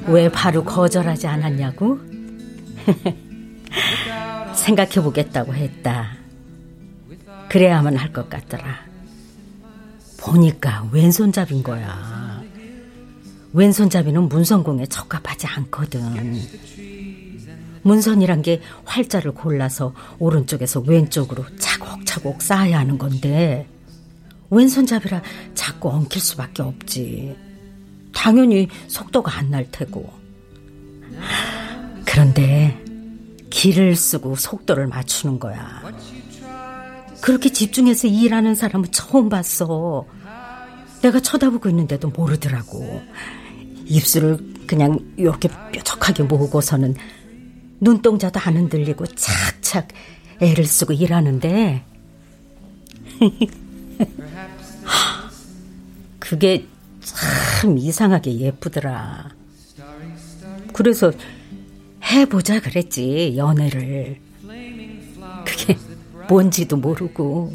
왜 0.06 0.28
바로 0.30 0.64
거절하지 0.64 1.26
않았냐고? 1.26 1.98
생각해 4.54 5.02
보겠다고 5.02 5.54
했다. 5.54 6.16
그래야만 7.48 7.96
할 7.96 8.12
것 8.12 8.28
같더라. 8.28 8.84
보니까 10.18 10.88
왼손잡인 10.92 11.62
거야. 11.62 12.35
왼손잡이는 13.56 14.28
문선공에 14.28 14.84
적합하지 14.86 15.46
않거든. 15.46 16.02
문선이란 17.82 18.42
게 18.42 18.60
활자를 18.84 19.32
골라서 19.32 19.94
오른쪽에서 20.18 20.80
왼쪽으로 20.80 21.44
차곡차곡 21.58 22.42
쌓아야 22.42 22.78
하는 22.80 22.98
건데 22.98 23.66
왼손잡이라 24.50 25.22
자꾸 25.54 25.88
엉킬 25.88 26.20
수밖에 26.20 26.62
없지. 26.62 27.34
당연히 28.14 28.68
속도가 28.88 29.38
안 29.38 29.50
날 29.50 29.66
테고. 29.70 30.12
그런데 32.04 32.78
길을 33.48 33.96
쓰고 33.96 34.36
속도를 34.36 34.86
맞추는 34.86 35.38
거야. 35.38 35.82
그렇게 37.22 37.50
집중해서 37.50 38.06
일하는 38.08 38.54
사람은 38.54 38.92
처음 38.92 39.30
봤어. 39.30 40.04
내가 41.00 41.20
쳐다보고 41.20 41.70
있는데도 41.70 42.08
모르더라고. 42.10 43.02
입술을 43.86 44.38
그냥 44.66 44.98
이렇게 45.16 45.48
뾰족하게 45.72 46.24
모으고서는 46.24 46.94
눈동자도 47.80 48.40
안 48.40 48.56
흔들리고 48.56 49.06
착착 49.06 49.88
애를 50.40 50.64
쓰고 50.64 50.92
일하는데 50.92 51.84
그게 56.18 56.66
참 57.00 57.78
이상하게 57.78 58.38
예쁘더라. 58.40 59.30
그래서 60.72 61.12
해보자 62.02 62.60
그랬지, 62.60 63.34
연애를. 63.36 64.18
그게 65.44 65.78
뭔지도 66.28 66.76
모르고. 66.76 67.54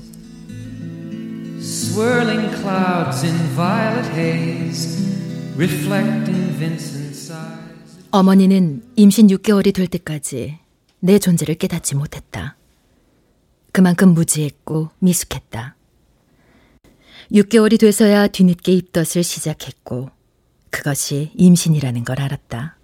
Swirling 1.60 2.50
clouds 2.58 3.26
in 3.26 3.36
violet 3.56 4.10
haze. 4.16 5.21
어머니는 8.10 8.84
임신 8.96 9.28
6개월이 9.28 9.76
될 9.76 9.86
때까지 9.86 10.58
내 11.00 11.20
존재를 11.20 11.54
깨닫지 11.54 11.96
못했다. 11.96 12.58
그만큼 13.72 14.16
무지했고 14.16 14.90
미숙했다. 14.98 15.76
6개월이 17.32 17.80
돼서야 17.80 18.28
뒤늦게 18.30 18.72
입덧을 18.72 19.24
시작했고 19.24 20.10
그것이 20.72 21.32
임신이라는 21.36 22.06
걸 22.06 22.20
알았다. 22.22 22.78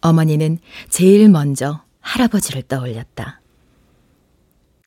어머니는 0.00 0.60
제일 0.88 1.28
먼저 1.28 1.84
할아버지를 2.00 2.62
떠올렸다. 2.62 3.42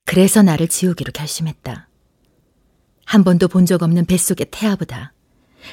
그래서 0.06 0.42
나를 0.42 0.68
지우기로 0.68 1.12
결심했다. 1.12 1.88
한 3.06 3.24
번도 3.24 3.50
본 3.50 3.66
적 3.68 3.84
없는 3.84 4.06
뱃속의 4.06 4.48
태아보다 4.50 5.14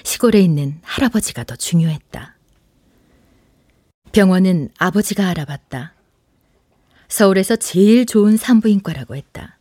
시골에 0.05 0.40
있는 0.40 0.79
할아버지가 0.83 1.44
더 1.44 1.57
중요했다. 1.57 2.37
병원은 4.12 4.70
아버지가 4.79 5.29
알아봤다. 5.29 5.94
서울에서 7.09 7.57
제일 7.57 8.07
좋은 8.07 8.37
산부인과라고 8.37 9.16
했다. 9.16 9.59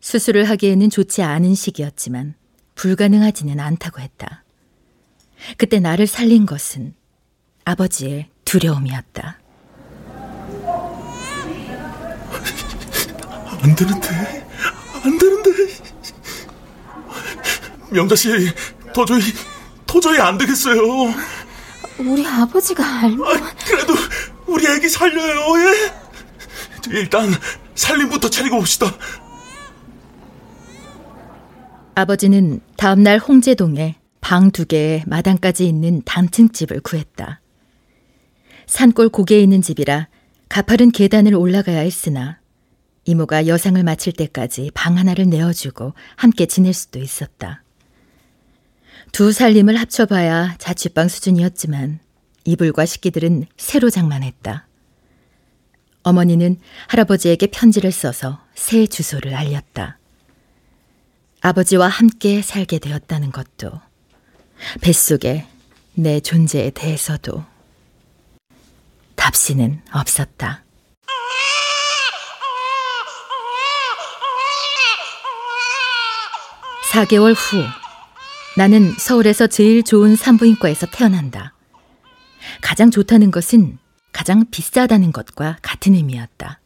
수술을 0.00 0.48
하기에는 0.48 0.90
좋지 0.90 1.22
않은 1.22 1.54
시기였지만 1.54 2.34
불가능하지는 2.74 3.60
않다고 3.60 4.00
했다. 4.00 4.44
그때 5.56 5.80
나를 5.80 6.06
살린 6.06 6.46
것은 6.46 6.94
아버지의 7.64 8.28
두려움이었다. 8.44 9.38
안 13.60 13.74
되는데, 13.74 14.08
안 15.04 15.18
되는데. 15.18 15.50
명자 17.90 18.14
씨, 18.14 18.30
도저히, 18.94 19.20
도저히 19.86 20.18
안 20.18 20.38
되겠어요. 20.38 20.80
우리 21.98 22.26
아버지가 22.26 23.00
알면. 23.00 23.26
아, 23.26 23.54
그래도 23.66 23.94
우리 24.46 24.66
애기 24.66 24.88
살려요, 24.88 25.40
예? 25.60 25.92
일단 26.90 27.30
살림부터 27.74 28.30
차리고 28.30 28.58
봅시다. 28.58 28.86
아버지는 31.94 32.60
다음날 32.76 33.18
홍제동에 33.18 33.96
방 34.20 34.50
두 34.50 34.64
개에 34.66 35.02
마당까지 35.06 35.66
있는 35.66 36.02
단층집을 36.04 36.80
구했다. 36.80 37.40
산골 38.66 39.08
고개에 39.08 39.40
있는 39.40 39.62
집이라 39.62 40.08
가파른 40.48 40.90
계단을 40.90 41.34
올라가야 41.34 41.78
했으나 41.80 42.38
이모가 43.04 43.46
여상을 43.46 43.82
마칠 43.82 44.12
때까지 44.12 44.70
방 44.74 44.98
하나를 44.98 45.28
내어주고 45.28 45.94
함께 46.16 46.46
지낼 46.46 46.74
수도 46.74 46.98
있었다. 46.98 47.62
두 49.12 49.32
살림을 49.32 49.76
합쳐봐야 49.76 50.56
자취방 50.58 51.08
수준이었지만 51.08 52.00
이불과 52.44 52.86
식기들은 52.86 53.46
새로 53.56 53.90
장만했다. 53.90 54.66
어머니는 56.02 56.58
할아버지에게 56.88 57.48
편지를 57.48 57.92
써서 57.92 58.40
새 58.54 58.86
주소를 58.86 59.34
알렸다. 59.34 59.98
아버지와 61.40 61.88
함께 61.88 62.42
살게 62.42 62.78
되었다는 62.78 63.30
것도, 63.32 63.80
뱃속에 64.80 65.46
내 65.94 66.20
존재에 66.20 66.70
대해서도 66.70 67.44
답시는 69.16 69.82
없었다. 69.92 70.62
(4개월) 76.90 77.34
후 77.36 77.62
나는 78.58 78.92
서울에서 78.98 79.46
제일 79.46 79.84
좋은 79.84 80.16
산부인과에서 80.16 80.88
태어난다. 80.90 81.54
가장 82.60 82.90
좋다는 82.90 83.30
것은 83.30 83.78
가장 84.10 84.46
비싸다는 84.50 85.12
것과 85.12 85.58
같은 85.62 85.94
의미였다. 85.94 86.58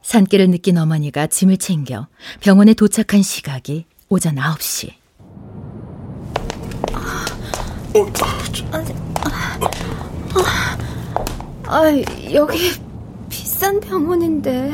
산길을 0.00 0.48
느낀 0.48 0.78
어머니가 0.78 1.26
짐을 1.26 1.58
챙겨 1.58 2.08
병원에 2.40 2.72
도착한 2.72 3.20
시각이 3.20 3.84
오전 4.08 4.36
9시. 4.36 4.94
아, 11.66 11.82
여기 12.32 12.72
비싼 13.28 13.78
병원인데. 13.78 14.72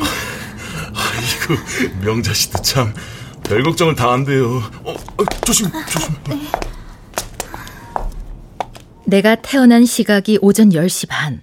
아이고, 0.95 2.05
명자씨도 2.05 2.63
참 2.63 2.95
별 3.49 3.63
걱정을 3.63 3.95
다 3.95 4.13
한대요. 4.13 4.59
어, 4.85 4.93
어, 4.93 5.25
조심, 5.47 5.69
조심. 5.91 6.15
내가 9.07 9.37
태어난 9.37 9.87
시각이 9.87 10.39
오전 10.43 10.69
10시 10.69 11.09
반. 11.09 11.43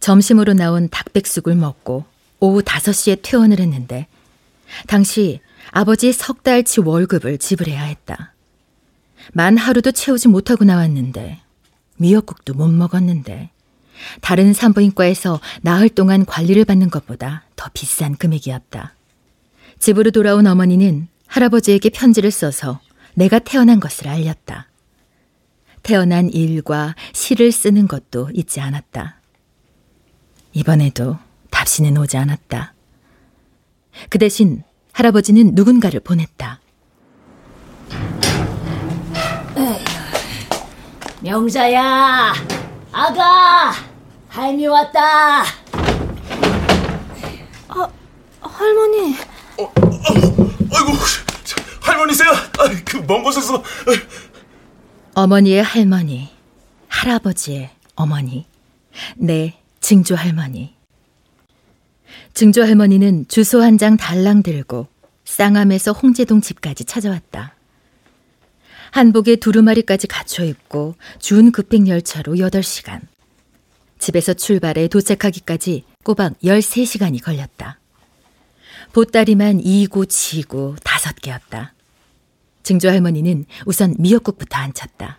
점심으로 0.00 0.54
나온 0.54 0.88
닭백숙을 0.88 1.54
먹고 1.54 2.06
오후 2.40 2.62
5시에 2.62 3.20
퇴원을 3.20 3.60
했는데 3.60 4.06
당시 4.86 5.40
아버지 5.70 6.12
석 6.12 6.42
달치 6.42 6.80
월급을 6.80 7.36
지불해야 7.36 7.82
했다. 7.82 8.32
만 9.34 9.58
하루도 9.58 9.92
채우지 9.92 10.28
못하고 10.28 10.64
나왔는데 10.64 11.40
미역국도 11.98 12.54
못 12.54 12.68
먹었는데 12.68 13.50
다른 14.22 14.54
산부인과에서 14.54 15.40
나흘 15.60 15.90
동안 15.90 16.24
관리를 16.24 16.64
받는 16.64 16.88
것보다 16.88 17.44
더 17.54 17.68
비싼 17.74 18.16
금액이었다. 18.16 18.94
집으로 19.82 20.12
돌아온 20.12 20.46
어머니는 20.46 21.08
할아버지에게 21.26 21.90
편지를 21.90 22.30
써서 22.30 22.78
내가 23.14 23.40
태어난 23.40 23.80
것을 23.80 24.06
알렸다. 24.06 24.68
태어난 25.82 26.30
일과 26.30 26.94
시를 27.12 27.50
쓰는 27.50 27.88
것도 27.88 28.30
잊지 28.32 28.60
않았다. 28.60 29.16
이번에도 30.52 31.18
답시는 31.50 31.98
오지 31.98 32.16
않았다. 32.16 32.74
그 34.08 34.18
대신 34.18 34.62
할아버지는 34.92 35.50
누군가를 35.56 35.98
보냈다. 35.98 36.60
명자야, 41.22 42.32
아가, 42.92 43.72
할미 44.28 44.64
왔다. 44.68 45.42
아, 47.66 47.88
할머니. 48.42 49.31
어, 49.64 49.72
어, 49.80 50.50
아이고, 50.74 50.92
할머니세요? 51.80 52.30
아, 52.30 52.82
그먼 52.84 53.22
곳에서. 53.22 53.62
어머니의 55.14 55.62
할머니, 55.62 56.28
할아버지의 56.88 57.70
어머니, 57.94 58.46
내 59.16 59.58
증조 59.80 60.14
할머니. 60.14 60.74
증조 62.34 62.62
할머니는 62.62 63.26
주소 63.28 63.62
한 63.62 63.76
장 63.78 63.96
달랑 63.96 64.42
들고 64.42 64.86
쌍암에서 65.24 65.92
홍제동 65.92 66.40
집까지 66.40 66.84
찾아왔다. 66.84 67.54
한복에 68.90 69.36
두루마리까지 69.36 70.06
갖춰 70.06 70.44
입고 70.44 70.96
준 71.18 71.52
급행 71.52 71.88
열차로 71.88 72.34
8시간. 72.34 73.00
집에서 73.98 74.34
출발해 74.34 74.88
도착하기까지 74.88 75.84
꼬박 76.04 76.38
13시간이 76.40 77.22
걸렸다. 77.22 77.78
보따리만 78.92 79.60
이고 79.60 80.04
지고 80.04 80.76
다섯 80.84 81.14
개였다. 81.16 81.72
증조 82.62 82.88
할머니는 82.88 83.46
우선 83.66 83.94
미역국부터 83.98 84.56
안쳤다. 84.56 85.18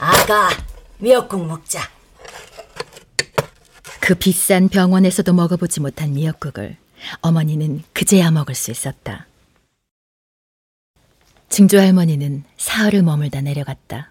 아가, 0.00 0.50
미역국 0.98 1.46
먹자. 1.46 1.80
그 4.00 4.14
비싼 4.14 4.68
병원에서도 4.68 5.32
먹어보지 5.32 5.80
못한 5.80 6.12
미역국을 6.12 6.76
어머니는 7.20 7.82
그제야 7.92 8.30
먹을 8.30 8.54
수 8.54 8.70
있었다. 8.70 9.26
증조 11.48 11.78
할머니는 11.78 12.44
사흘을 12.56 13.02
머물다 13.02 13.40
내려갔다. 13.42 14.10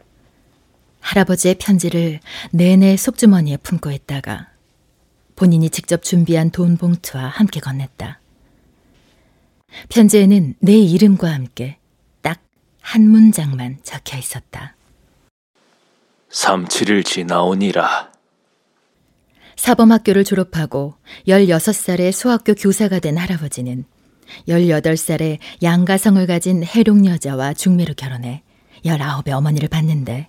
할아버지의 1.01 1.55
편지를 1.55 2.21
내내 2.51 2.95
속주머니에 2.95 3.57
품고 3.57 3.91
있다가 3.91 4.52
본인이 5.35 5.69
직접 5.69 6.03
준비한 6.03 6.49
돈 6.51 6.77
봉투와 6.77 7.25
함께 7.25 7.59
건넸다. 7.59 8.17
편지에는 9.89 10.55
내 10.59 10.77
이름과 10.77 11.31
함께 11.31 11.77
딱 12.21 12.43
한 12.83 13.09
문장만 13.09 13.79
적혀 13.81 14.17
있었다. 14.17 14.75
3, 16.29 16.65
7일 16.65 17.03
지나오니라. 17.05 18.11
사범학교를 19.55 20.23
졸업하고 20.23 20.95
16살에 21.27 22.11
소학교 22.11 22.53
교사가 22.53 22.99
된 22.99 23.17
할아버지는 23.17 23.85
18살에 24.47 25.37
양가성을 25.61 26.25
가진 26.27 26.63
해룡 26.63 27.05
여자와 27.05 27.53
중매로 27.53 27.93
결혼해 27.93 28.43
19의 28.83 29.31
어머니를 29.31 29.69
봤는데 29.69 30.27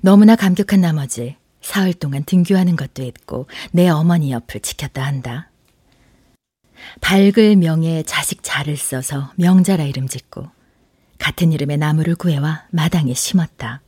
너무나 0.00 0.36
감격한 0.36 0.80
나머지 0.80 1.36
사흘 1.66 1.92
동안 1.94 2.22
등교하는 2.24 2.76
것도 2.76 3.02
있고 3.02 3.48
내 3.72 3.88
어머니 3.88 4.30
옆을 4.30 4.60
지켰다 4.60 5.02
한다. 5.02 5.50
밝을 7.00 7.56
명에 7.56 8.04
자식 8.04 8.44
자를 8.44 8.76
써서 8.76 9.32
명자라 9.34 9.82
이름 9.82 10.06
짓고 10.06 10.48
같은 11.18 11.52
이름의 11.52 11.78
나무를 11.78 12.14
구해와 12.14 12.66
마당에 12.70 13.14
심었다. 13.14 13.82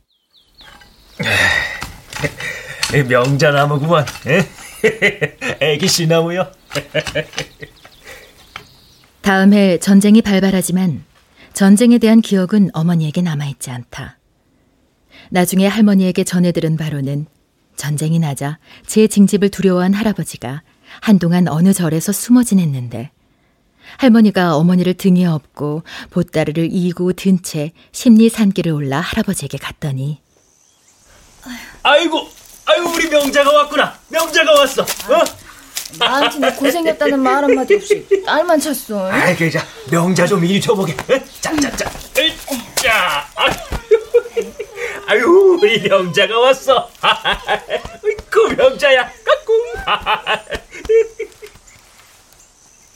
명자 3.07 3.51
나무구만. 3.51 4.05
애기 5.61 5.87
씨나무요. 5.87 6.51
다음 9.21 9.53
해 9.53 9.79
전쟁이 9.79 10.21
발발하지만 10.21 11.05
전쟁에 11.53 11.97
대한 11.97 12.19
기억은 12.19 12.71
어머니에게 12.73 13.21
남아있지 13.21 13.71
않다. 13.71 14.17
나중에 15.29 15.65
할머니에게 15.65 16.25
전해들은 16.25 16.75
바로는 16.75 17.27
전쟁이 17.79 18.19
나자 18.19 18.59
제 18.85 19.07
징집을 19.07 19.49
두려워한 19.49 19.93
할아버지가 19.93 20.61
한동안 20.99 21.47
어느 21.47 21.71
절에서 21.73 22.11
숨어 22.11 22.43
지냈는데 22.43 23.09
할머니가 23.97 24.55
어머니를 24.57 24.93
등에 24.95 25.25
업고 25.25 25.83
보따리를 26.09 26.67
이고 26.71 27.13
든 27.13 27.41
채 27.41 27.71
심리 27.93 28.27
산길을 28.29 28.73
올라 28.73 28.99
할아버지에게 28.99 29.57
갔더니 29.57 30.19
아이고, 31.81 32.27
아이고 32.65 32.89
우리 32.91 33.09
명자가 33.09 33.49
왔구나. 33.49 33.97
명자가 34.09 34.51
왔어. 34.59 34.81
어? 34.83 35.23
나한테 35.97 36.51
고생했다는 36.51 37.19
말 37.21 37.43
한마디 37.45 37.75
없이 37.75 38.05
딸만 38.25 38.59
찼어. 38.59 39.09
아이, 39.09 39.35
그자 39.37 39.65
명자 39.89 40.27
좀 40.27 40.43
이리 40.43 40.59
줘보게. 40.59 40.95
자자자. 41.39 41.89
자. 42.75 43.25
아유, 45.07 45.25
우리 45.25 45.81
명자가 45.87 46.39
왔어. 46.39 46.89
그 48.29 48.39
명자야. 48.53 49.11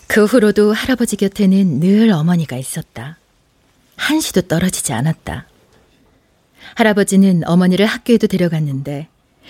그 0.07 0.25
후로도 0.25 0.73
할아버지 0.73 1.15
곁에는 1.15 1.79
늘 1.79 2.11
어머니가 2.11 2.55
있었다. 2.55 3.17
한시도 3.95 4.41
떨어지지 4.41 4.93
않았다. 4.93 5.47
할아버지는 6.75 7.41
어머니를 7.47 7.87
학교에도 7.87 8.27
데려갔는데 8.27 9.07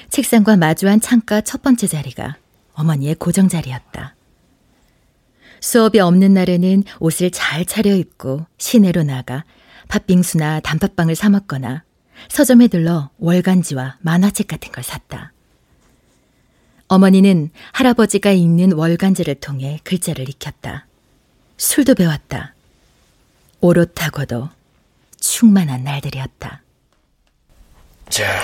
책상과 0.09 0.55
마주한 0.55 1.01
창가 1.01 1.41
첫 1.41 1.61
번째 1.61 1.87
자리가 1.87 2.37
어머니의 2.75 3.15
고정 3.15 3.49
자리였다. 3.49 4.15
수업이 5.59 5.99
없는 5.99 6.33
날에는 6.33 6.83
옷을 6.99 7.31
잘 7.31 7.65
차려입고 7.65 8.45
시내로 8.57 9.03
나가 9.03 9.43
팥빙수나 9.93 10.61
단팥빵을 10.61 11.13
사 11.15 11.29
먹거나 11.29 11.83
서점에 12.27 12.67
들러 12.67 13.11
월간지와 13.19 13.97
만화책 14.01 14.47
같은 14.47 14.71
걸 14.71 14.83
샀다. 14.83 15.33
어머니는 16.87 17.51
할아버지가 17.73 18.31
읽는 18.31 18.71
월간지를 18.73 19.35
통해 19.35 19.79
글자를 19.83 20.27
익혔다. 20.27 20.87
술도 21.57 21.93
배웠다. 21.93 22.55
오롯하고도 23.61 24.49
충만한 25.19 25.83
날들이었다. 25.83 26.63
자, 28.09 28.41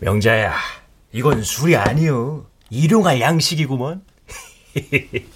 명자야, 0.00 0.54
이건 1.12 1.42
술이 1.42 1.74
아니요. 1.76 2.46
일용할 2.68 3.18
양식이구먼. 3.22 4.04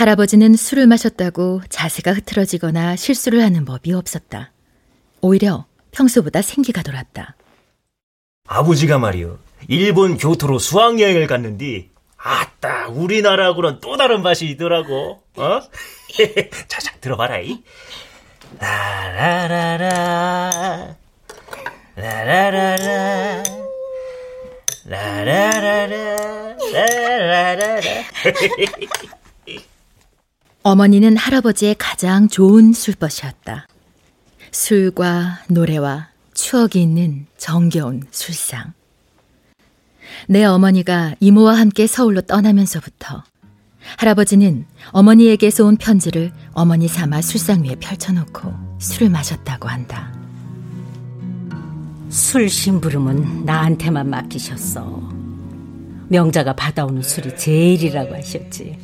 할아버지는 0.00 0.56
술을 0.56 0.86
마셨다고 0.86 1.60
자세가 1.68 2.14
흐트러지거나 2.14 2.96
실수를 2.96 3.42
하는 3.42 3.66
법이 3.66 3.92
없었다. 3.92 4.50
오히려 5.20 5.66
평소보다 5.90 6.40
생기가 6.40 6.82
돌았다. 6.82 7.36
아버지가 8.48 8.96
말이요. 8.96 9.38
일본 9.68 10.16
교토로 10.16 10.58
수학여행을 10.58 11.26
갔는데 11.26 11.90
아따 12.16 12.88
우리나라하고는 12.88 13.80
또 13.82 13.98
다른 13.98 14.22
맛이 14.22 14.46
있더라고. 14.46 15.22
어? 15.36 15.60
자자 16.66 16.92
들어봐라 17.02 17.40
이. 17.40 17.62
라라라라 18.58 19.76
라라라라 21.96 23.42
라라라라 24.86 26.16
라라라라 26.72 27.80
어머니는 30.62 31.16
할아버지의 31.16 31.76
가장 31.78 32.28
좋은 32.28 32.74
술벗이었다. 32.74 33.66
술과 34.52 35.40
노래와 35.48 36.08
추억이 36.34 36.82
있는 36.82 37.26
정겨운 37.38 38.02
술상. 38.10 38.74
내 40.28 40.44
어머니가 40.44 41.14
이모와 41.20 41.54
함께 41.58 41.86
서울로 41.86 42.20
떠나면서부터 42.20 43.22
할아버지는 43.96 44.66
어머니에게서 44.90 45.64
온 45.64 45.78
편지를 45.78 46.30
어머니 46.52 46.88
삼아 46.88 47.22
술상 47.22 47.64
위에 47.64 47.76
펼쳐놓고 47.76 48.52
술을 48.78 49.08
마셨다고 49.08 49.66
한다. 49.66 50.12
술 52.10 52.50
심부름은 52.50 53.46
나한테만 53.46 54.10
맡기셨어. 54.10 55.08
명자가 56.08 56.54
받아오는 56.54 57.00
술이 57.00 57.36
제일이라고 57.36 58.14
하셨지. 58.14 58.78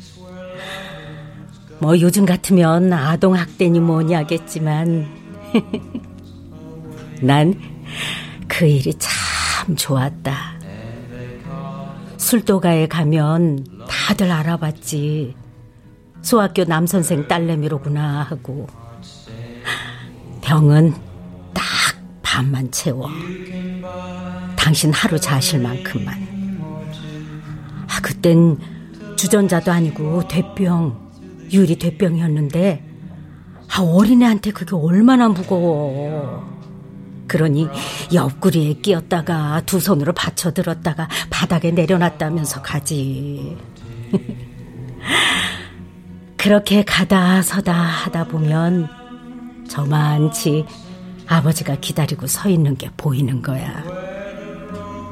뭐 1.79 1.99
요즘 1.99 2.25
같으면 2.25 2.91
아동학대니 2.93 3.79
뭐니 3.79 4.13
하겠지만 4.13 5.07
난 7.21 7.77
그 8.47 8.65
일이 8.65 8.93
참 8.97 9.75
좋았다. 9.75 10.57
술도가에 12.17 12.87
가면 12.87 13.65
다들 13.87 14.31
알아봤지. 14.31 15.35
소학교 16.21 16.63
남선생 16.63 17.27
딸내미로구나 17.27 18.23
하고. 18.23 18.67
병은 20.41 20.93
딱 21.53 21.63
반만 22.23 22.71
채워. 22.71 23.09
당신 24.55 24.91
하루 24.91 25.19
자실 25.19 25.59
만큼만. 25.59 26.59
아, 27.89 28.01
그땐 28.01 28.57
주전자도 29.15 29.71
아니고 29.71 30.27
대병, 30.27 31.06
유리 31.51 31.77
대병이었는데, 31.77 32.83
아, 33.69 33.81
어린애한테 33.81 34.51
그게 34.51 34.75
얼마나 34.75 35.29
무거워. 35.29 36.57
그러니 37.27 37.67
옆구리에 38.13 38.75
끼었다가 38.75 39.61
두 39.65 39.79
손으로 39.79 40.13
받쳐들었다가 40.13 41.07
바닥에 41.29 41.71
내려놨다면서 41.71 42.61
가지. 42.61 43.57
그렇게 46.37 46.83
가다 46.83 47.41
서다 47.41 47.73
하다 47.73 48.25
보면 48.25 48.87
저만치 49.67 50.65
아버지가 51.27 51.75
기다리고 51.75 52.27
서 52.27 52.47
있는 52.47 52.77
게 52.77 52.89
보이는 52.95 53.41
거야. 53.41 53.83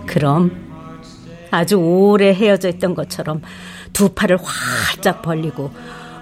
그럼 0.05 0.63
아주 1.51 1.75
오래 1.75 2.33
헤어져 2.33 2.69
있던 2.69 2.95
것처럼 2.95 3.41
두 3.91 4.09
팔을 4.09 4.37
활짝 4.41 5.21
벌리고 5.21 5.71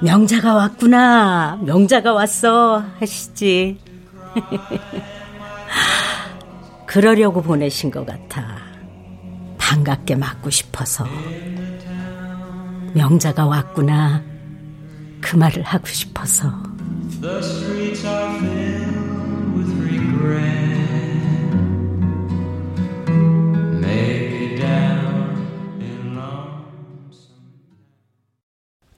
명자가 0.01 0.53
왔구나, 0.53 1.59
명자가 1.61 2.13
왔어 2.13 2.83
하시지. 2.99 3.79
그러려고 6.85 7.41
보내신 7.41 7.91
것 7.91 8.05
같아. 8.05 8.57
반갑게 9.57 10.15
맞고 10.15 10.49
싶어서. 10.49 11.05
명자가 12.93 13.45
왔구나. 13.45 14.21
그 15.21 15.35
말을 15.35 15.63
하고 15.63 15.87
싶어서. 15.87 16.51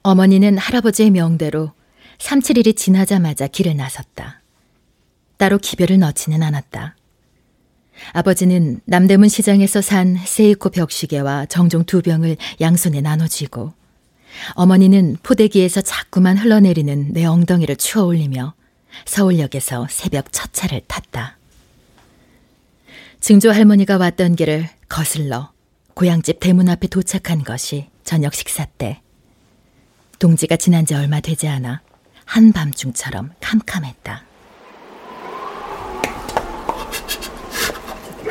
어머니는 0.05 0.59
할아버지의 0.59 1.09
명대로 1.09 1.71
3,7일이 2.19 2.77
지나자마자 2.77 3.47
길을 3.47 3.75
나섰다. 3.75 4.39
따로 5.37 5.57
기별을 5.57 5.97
넣지는 5.97 6.43
않았다. 6.43 6.95
아버지는 8.13 8.81
남대문 8.85 9.29
시장에서 9.29 9.81
산 9.81 10.15
세이코 10.23 10.69
벽시계와 10.69 11.47
정종 11.47 11.85
두 11.85 12.03
병을 12.03 12.37
양손에 12.61 13.01
나눠쥐고 13.01 13.73
어머니는 14.53 15.17
포대기에서 15.23 15.81
자꾸만 15.81 16.37
흘러내리는 16.37 17.11
내 17.11 17.25
엉덩이를 17.25 17.75
추어 17.75 18.03
올리며 18.03 18.53
서울역에서 19.05 19.87
새벽 19.89 20.31
첫 20.31 20.53
차를 20.53 20.81
탔다. 20.87 21.39
증조 23.21 23.49
할머니가 23.49 23.97
왔던 23.97 24.35
길을 24.35 24.69
거슬러 24.87 25.51
고향집 25.95 26.39
대문 26.39 26.69
앞에 26.69 26.89
도착한 26.89 27.43
것이 27.43 27.87
저녁 28.03 28.35
식사 28.35 28.65
때. 28.65 29.01
동지가 30.19 30.55
지난 30.57 30.85
지 30.85 30.93
얼마 30.95 31.19
되지 31.19 31.47
않아 31.47 31.81
한밤중처럼 32.25 33.31
캄캄했다. 33.39 34.23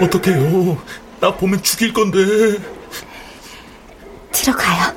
어떡해요. 0.01 0.83
나 1.21 1.35
보면 1.37 1.63
죽일 1.63 1.93
건데. 1.93 2.19
들어가요. 4.33 4.95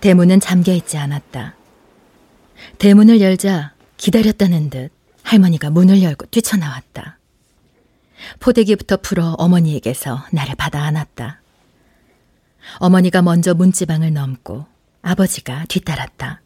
대문은 0.00 0.40
잠겨 0.40 0.72
있지 0.72 0.96
않았다. 0.96 1.54
대문을 2.78 3.20
열자 3.20 3.72
기다렸다는 3.96 4.70
듯 4.70 4.90
할머니가 5.22 5.70
문을 5.70 6.02
열고 6.02 6.26
뛰쳐나왔다. 6.26 7.17
포대기부터 8.40 8.98
풀어 8.98 9.34
어머니에게서 9.38 10.24
나를 10.32 10.54
받아 10.56 10.82
안았다. 10.82 11.40
어머니가 12.78 13.22
먼저 13.22 13.54
문지방을 13.54 14.12
넘고 14.12 14.66
아버지가 15.02 15.64
뒤따랐다. 15.68 16.42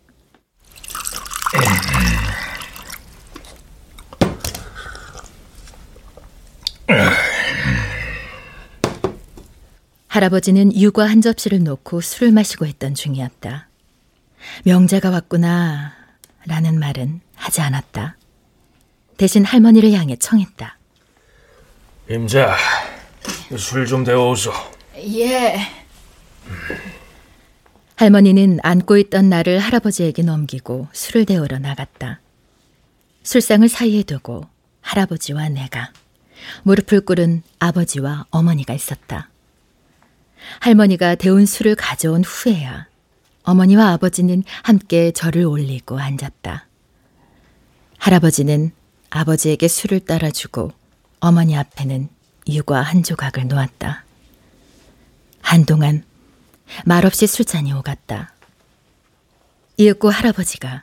할아버지는 10.09 10.77
유과 10.77 11.09
한 11.09 11.23
접시를 11.23 11.65
놓고 11.65 12.03
술을 12.03 12.33
마시고 12.33 12.67
있던 12.67 12.95
중이었다. 12.95 13.69
명자가 14.65 15.09
왔구나, 15.09 15.95
라는 16.47 16.79
말은 16.79 17.21
하지 17.35 17.63
않았다. 17.63 18.17
대신 19.17 19.45
할머니를 19.45 19.93
향해 19.93 20.17
청했다. 20.17 20.77
임자, 22.13 22.57
술 23.57 23.87
좀 23.87 24.05
데워오소. 24.05 24.53
예. 24.99 25.57
할머니는 27.97 28.59
안고 28.63 28.99
있던 28.99 29.31
나를 29.31 29.59
할아버지에게 29.59 30.23
넘기고 30.23 30.89
술을 30.93 31.25
데우러 31.25 31.59
나갔다. 31.59 32.21
술상을 33.23 33.67
사이에 33.69 34.03
두고 34.03 34.45
할아버지와 34.83 35.49
내가, 35.49 35.91
무릎을 36.65 37.03
꿇은 37.03 37.43
아버지와 37.59 38.27
어머니가 38.31 38.75
있었다. 38.75 39.31
할머니가 40.61 41.15
데운 41.15 41.47
술을 41.47 41.77
가져온 41.77 42.25
후에야 42.25 42.89
어머니와 43.45 43.93
아버지는 43.93 44.43
함께 44.63 45.13
절을 45.13 45.47
올리고 45.47 45.99
앉았다. 45.99 46.67
할아버지는 47.99 48.73
아버지에게 49.09 49.67
술을 49.69 50.01
따라주고 50.01 50.73
어머니 51.25 51.57
앞에는 51.57 52.09
유과 52.49 52.83
한 52.83 53.05
조각을 53.05 53.47
놓았다. 53.47 54.05
한동안 55.41 56.05
말없이 56.85 57.29
술잔이 57.29 57.73
오갔다. 57.73 58.35
이윽고 59.77 60.11
할아버지가 60.11 60.83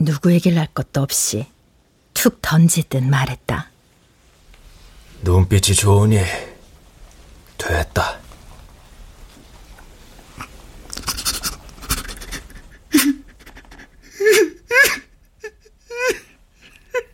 누구에게 0.00 0.50
날 0.50 0.66
것도 0.66 1.00
없이 1.00 1.46
툭 2.12 2.42
던지듯 2.42 3.04
말했다. 3.04 3.70
눈빛이 5.22 5.76
좋으니 5.76 6.18
됐다. 7.56 8.18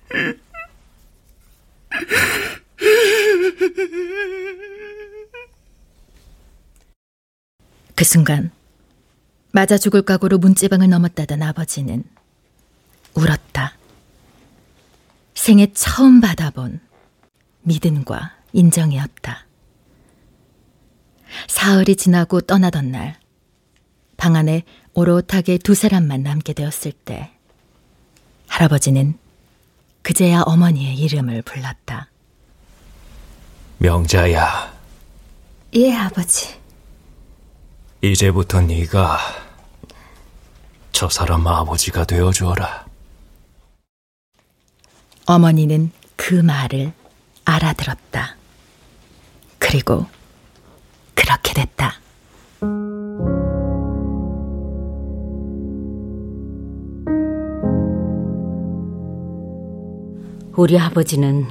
그 7.98 8.04
순간 8.04 8.52
맞아 9.50 9.76
죽을 9.76 10.02
각오로 10.02 10.38
문지방을 10.38 10.88
넘었다던 10.88 11.42
아버지는 11.42 12.04
울었다. 13.14 13.76
생애 15.34 15.72
처음 15.72 16.20
받아본 16.20 16.78
믿음과 17.62 18.36
인정이었다. 18.52 19.46
사흘이 21.48 21.96
지나고 21.96 22.40
떠나던 22.40 22.92
날, 22.92 23.18
방 24.16 24.36
안에 24.36 24.62
오롯하게 24.94 25.58
두 25.58 25.74
사람만 25.74 26.22
남게 26.22 26.52
되었을 26.52 26.92
때, 26.92 27.32
할아버지는 28.46 29.18
그제야 30.02 30.42
어머니의 30.42 30.94
이름을 30.98 31.42
불렀다. 31.42 32.08
명자야, 33.78 34.72
예, 35.74 35.92
아버지. 35.94 36.67
이제부터 38.00 38.60
네가 38.60 39.18
저 40.92 41.08
사람 41.08 41.46
아버지가 41.46 42.04
되어 42.04 42.30
주어라. 42.30 42.86
어머니는 45.26 45.90
그 46.16 46.34
말을 46.34 46.92
알아들었다. 47.44 48.36
그리고 49.58 50.06
그렇게 51.14 51.52
됐다. 51.54 51.94
우리 60.56 60.78
아버지는 60.78 61.46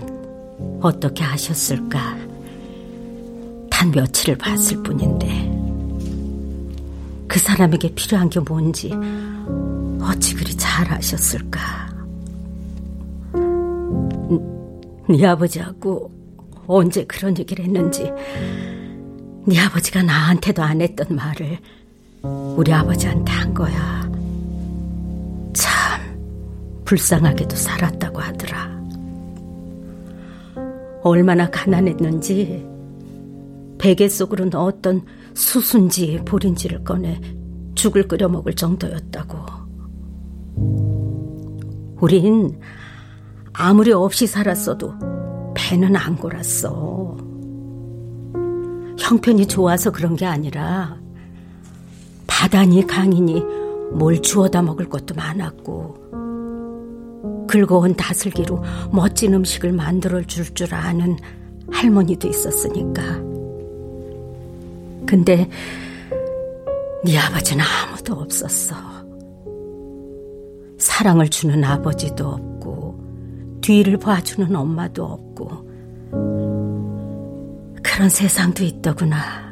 어떻게 0.82 1.24
하셨을까? 1.24 2.18
단 3.70 3.92
며칠을 3.92 4.38
봤을 4.38 4.82
뿐인데 4.82 5.57
그 7.38 7.44
사람에게 7.44 7.94
필요한 7.94 8.32
게 8.32 8.40
뭔지 8.40 8.92
어찌 10.02 10.34
그리 10.34 10.58
잘 10.58 10.92
아셨을까? 10.92 11.60
네 15.08 15.24
아버지하고 15.24 16.12
언제 16.66 17.06
그런 17.06 17.38
얘기를 17.38 17.64
했는지 17.64 18.12
네 19.46 19.60
아버지가 19.60 20.02
나한테도 20.02 20.64
안 20.64 20.82
했던 20.82 21.16
말을 21.16 21.60
우리 22.24 22.74
아버지한테 22.74 23.32
한 23.32 23.54
거야. 23.54 24.12
참 25.54 26.82
불쌍하게도 26.86 27.56
살았다고 27.56 28.20
하더라. 28.20 28.82
얼마나 31.04 31.52
가난했는지 31.52 32.66
베개 33.78 34.10
속으로 34.10 34.46
넣었던 34.46 35.06
수순지 35.38 36.20
보린지를 36.26 36.84
꺼내 36.84 37.22
죽을 37.76 38.08
끓여 38.08 38.28
먹을 38.28 38.56
정도였다고. 38.56 39.38
우린 42.02 42.60
아무리 43.54 43.92
없이 43.92 44.26
살았어도 44.26 44.96
배는 45.54 45.96
안 45.96 46.16
골았어. 46.16 47.16
형편이 48.98 49.46
좋아서 49.46 49.92
그런 49.92 50.16
게 50.16 50.26
아니라 50.26 50.98
바다니 52.26 52.88
강이니 52.88 53.44
뭘 53.94 54.20
주워다 54.24 54.64
먹을 54.64 54.90
것도 54.90 55.14
많았고 55.14 56.08
긁어온 57.48 57.96
다슬기로 57.96 58.64
멋진 58.92 59.36
음식을 59.36 59.72
만들어 59.72 60.24
줄줄 60.24 60.74
아는 60.74 61.16
할머니도 61.72 62.28
있었으니까. 62.28 63.27
근데 65.08 65.50
네 67.04 67.18
아버지는 67.18 67.64
아무도 67.64 68.14
없었어. 68.16 68.76
사랑을 70.78 71.30
주는 71.30 71.64
아버지도 71.64 72.28
없고 72.28 73.60
뒤를 73.62 73.98
봐주는 73.98 74.56
엄마도 74.56 75.06
없고 75.06 75.68
그런 77.82 78.10
세상도 78.10 78.64
있더구나. 78.64 79.48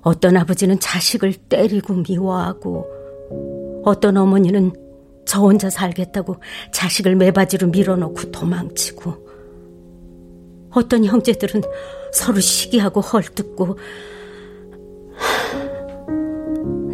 어떤 0.00 0.36
아버지는 0.36 0.80
자식을 0.80 1.34
때리고 1.34 2.02
미워하고 2.08 2.86
어떤 3.84 4.16
어머니는 4.16 4.72
저 5.26 5.40
혼자 5.40 5.68
살겠다고 5.68 6.36
자식을 6.72 7.16
매바지로 7.16 7.68
밀어놓고 7.68 8.30
도망치고 8.30 9.26
어떤 10.70 11.04
형제들은 11.04 11.62
서로 12.16 12.40
시기하고 12.40 13.02
헐뜯고 13.02 13.78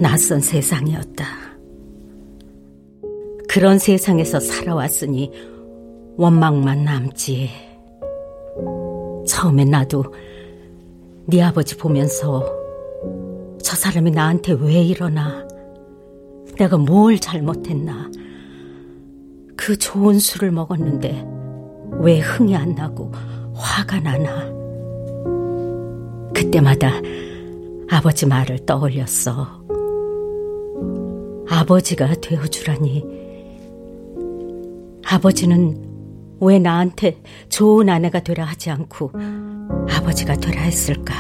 낯선 0.01 0.41
세상이었다. 0.41 1.25
그런 3.49 3.79
세상에서 3.79 4.41
살아왔으니 4.41 5.31
원망만 6.17 6.85
남지. 6.85 7.51
처음엔 9.29 9.71
나도 9.71 10.05
네 11.27 11.41
아버지 11.41 11.77
보면서 11.77 12.45
저 13.63 13.77
사람이 13.77 14.11
나한테 14.11 14.55
왜 14.55 14.83
이러나 14.83 15.47
내가 16.59 16.79
뭘 16.79 17.21
잘못했나 17.21 18.11
그 19.57 19.79
좋은 19.79 20.19
술을 20.19 20.51
먹었는데 20.51 21.25
왜 22.01 22.19
흥이 22.19 22.57
안 22.57 22.75
나고 22.75 23.13
화가 23.55 24.01
나나 24.01 24.62
그때마다 26.35 26.91
아버지 27.91 28.27
말을 28.27 28.65
떠올렸어 28.67 29.63
아버지가 31.49 32.15
되어주라니 32.21 33.05
아버지는 35.05 35.93
왜 36.41 36.59
나한테 36.59 37.23
좋은 37.49 37.89
아내가 37.89 38.21
되라 38.21 38.45
하지 38.45 38.71
않고 38.71 39.13
아버지가 39.89 40.37
되라 40.37 40.63
했을까? 40.63 41.15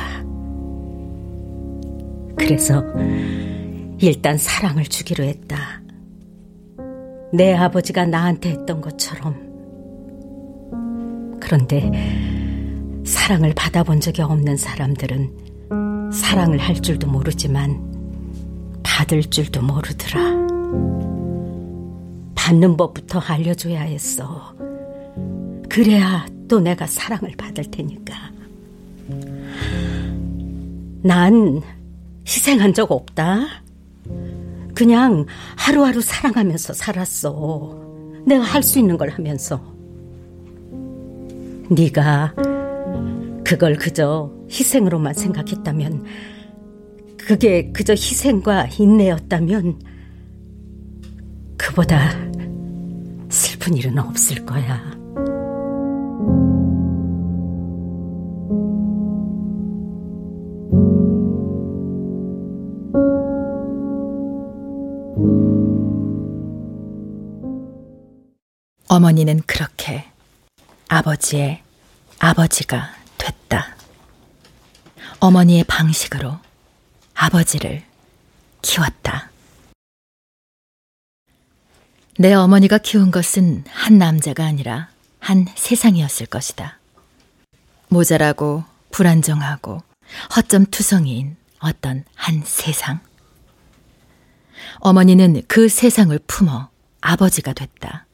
그래서 2.37 2.83
일단 4.01 4.37
사랑을 4.37 4.85
주기로 4.85 5.23
했다. 5.23 5.83
내 7.33 7.55
아버지가 7.55 8.07
나한테 8.07 8.51
했던 8.51 8.81
것처럼. 8.81 9.53
그런데 11.41 11.91
사랑을 13.05 13.53
받아본 13.55 14.01
적이 14.01 14.23
없는 14.23 14.57
사람들은 14.57 16.11
사랑을 16.13 16.59
할 16.59 16.81
줄도 16.81 17.07
모르지만 17.07 17.81
받을 18.83 19.23
줄도 19.23 19.63
모르더라. 19.63 20.43
받는 22.35 22.77
법부터 22.77 23.21
알려줘야 23.21 23.83
했어. 23.83 24.55
그래야 25.69 26.27
또 26.49 26.61
내가 26.61 26.87
사랑을 26.87 27.33
받을 27.37 27.65
테니까. 27.65 28.15
난 31.03 31.63
희생한 32.27 32.75
적 32.75 32.93
없다. 32.93 33.47
그냥 34.75 35.27
하루하루 35.57 36.01
사랑하면서 36.01 36.75
살았어. 36.75 37.81
내가 38.27 38.45
할 38.45 38.63
수 38.63 38.79
있는 38.79 38.97
걸 38.97 39.09
하면서. 39.11 39.61
네가 41.71 42.35
그걸 43.53 43.77
그저 43.77 44.33
희생으로만 44.49 45.13
생각했다면 45.13 46.07
그게 47.19 47.71
그저 47.71 47.93
희생과 47.93 48.69
인내였다면 48.79 49.79
그보다 51.59 52.13
슬픈 53.29 53.77
일은 53.77 53.99
없을 53.99 54.47
거야. 54.47 54.81
어머니는 68.89 69.43
그렇게 69.47 70.07
아버지의 70.89 71.63
아버지가 72.19 73.02
됐다. 73.23 73.77
어머니의 75.21 75.63
방식으로 75.65 76.39
아버지를 77.15 77.85
키웠다. 78.63 79.31
내 82.19 82.35
어머니가 82.35 82.79
키운 82.79 83.13
것은 83.13 83.65
한 83.69 83.99
남자가 83.99 84.45
아니라 84.45 84.89
한 85.21 85.47
세상이었을 85.55 86.27
것이다. 86.27 86.79
모자라고 87.89 88.65
불안정하고 88.91 89.83
허점투성이인 90.35 91.37
어떤 91.61 92.05
한 92.15 92.43
세상. 92.45 93.01
어머니는 94.81 95.43
그 95.47 95.69
세상을 95.69 96.19
품어 96.27 96.71
아버지가 97.01 97.53
됐다. 97.53 98.07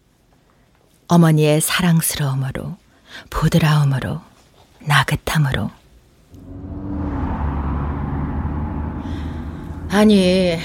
어머니의 1.06 1.62
사랑스러움으로, 1.62 2.76
보드라움으로, 3.30 4.20
나긋함으로. 4.80 5.70
아니, 9.90 10.58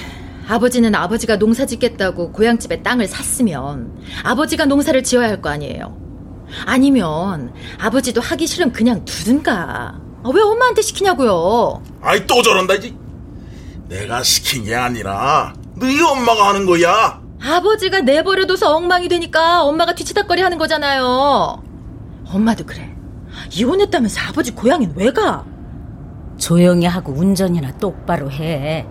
아버지는 0.48 0.94
아버지가 0.94 1.38
농사 1.38 1.64
짓겠다고 1.64 2.32
고향집에 2.32 2.82
땅을 2.82 3.08
샀으면 3.08 3.96
아버지가 4.22 4.66
농사를 4.66 5.02
지어야 5.02 5.28
할 5.28 5.40
거 5.40 5.48
아니에요. 5.48 5.96
아니면 6.66 7.52
아버지도 7.78 8.20
하기 8.20 8.46
싫으면 8.46 8.72
그냥 8.72 9.04
두든가. 9.04 9.94
아, 10.22 10.30
왜 10.32 10.42
엄마한테 10.42 10.82
시키냐고요? 10.82 11.82
아이 12.02 12.26
또 12.26 12.42
저런다 12.42 12.78
지 12.78 12.96
내가 13.88 14.22
시킨 14.22 14.64
게 14.64 14.74
아니라 14.74 15.54
너희 15.76 16.00
엄마가 16.02 16.48
하는 16.48 16.66
거야. 16.66 17.20
아버지가 17.42 18.00
내버려둬서 18.02 18.74
엉망이 18.76 19.08
되니까 19.08 19.62
엄마가 19.64 19.94
뒤치다거리 19.94 20.40
하는 20.42 20.56
거잖아요. 20.58 21.62
엄마도 22.26 22.64
그래. 22.64 22.93
이혼했다면서 23.54 24.20
아버지 24.28 24.50
고향인 24.52 24.92
왜 24.96 25.12
가? 25.12 25.44
조용히 26.38 26.86
하고 26.86 27.12
운전이나 27.12 27.78
똑바로 27.78 28.30
해. 28.30 28.86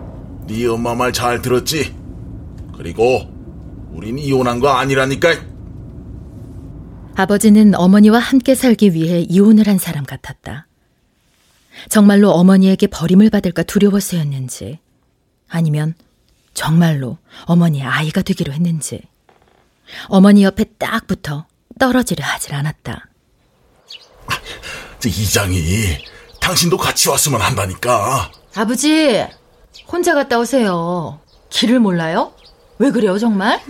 네 0.46 0.66
엄마 0.66 0.94
말 0.94 1.12
잘 1.12 1.42
들었지? 1.42 1.94
그리고 2.76 3.20
우린 3.92 4.18
이혼한 4.18 4.60
거 4.60 4.68
아니라니까. 4.70 5.28
아버지는 7.16 7.74
어머니와 7.74 8.18
함께 8.18 8.54
살기 8.54 8.94
위해 8.94 9.20
이혼을 9.20 9.68
한 9.68 9.78
사람 9.78 10.04
같았다. 10.04 10.66
정말로 11.88 12.30
어머니에게 12.32 12.86
버림을 12.88 13.30
받을까 13.30 13.62
두려워서였는지, 13.62 14.80
아니면 15.48 15.94
정말로 16.54 17.18
어머니의 17.46 17.84
아이가 17.84 18.22
되기로 18.22 18.52
했는지, 18.52 19.00
어머니 20.08 20.42
옆에 20.42 20.64
딱 20.78 21.06
붙어 21.06 21.46
떨어지려 21.78 22.24
하질 22.24 22.54
않았다. 22.54 23.08
저 24.98 25.08
이장이 25.08 25.98
당신도 26.40 26.76
같이 26.76 27.08
왔으면 27.08 27.40
한다니까. 27.40 28.30
아버지, 28.54 29.24
혼자 29.86 30.14
갔다 30.14 30.38
오세요. 30.38 31.20
길을 31.50 31.80
몰라요? 31.80 32.32
왜 32.78 32.90
그래요, 32.90 33.18
정말? 33.18 33.60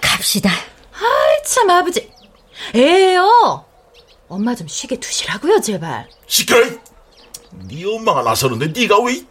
갑시다. 0.00 0.50
아이, 0.50 1.42
참, 1.44 1.70
아버지. 1.70 2.10
에요! 2.74 3.64
엄마 4.28 4.54
좀 4.54 4.68
쉬게 4.68 4.96
두시라고요, 5.00 5.60
제발. 5.60 6.08
시끄러! 6.26 6.66
네 7.66 7.84
엄마가 7.84 8.22
나서는데 8.22 8.68
네가 8.78 9.00
왜? 9.02 9.24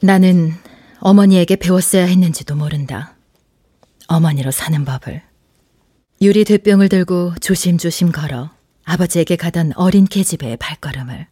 나는 0.00 0.52
어머니에게 1.00 1.56
배웠어야 1.56 2.04
했는지도 2.04 2.54
모른다. 2.54 3.16
어머니로 4.08 4.50
사는 4.50 4.84
법을. 4.84 5.22
유리 6.22 6.44
뒷병을 6.44 6.88
들고 6.88 7.34
조심조심 7.40 8.12
걸어 8.12 8.50
아버지에게 8.84 9.36
가던 9.36 9.72
어린 9.76 10.04
계집애의 10.04 10.56
발걸음을. 10.58 11.26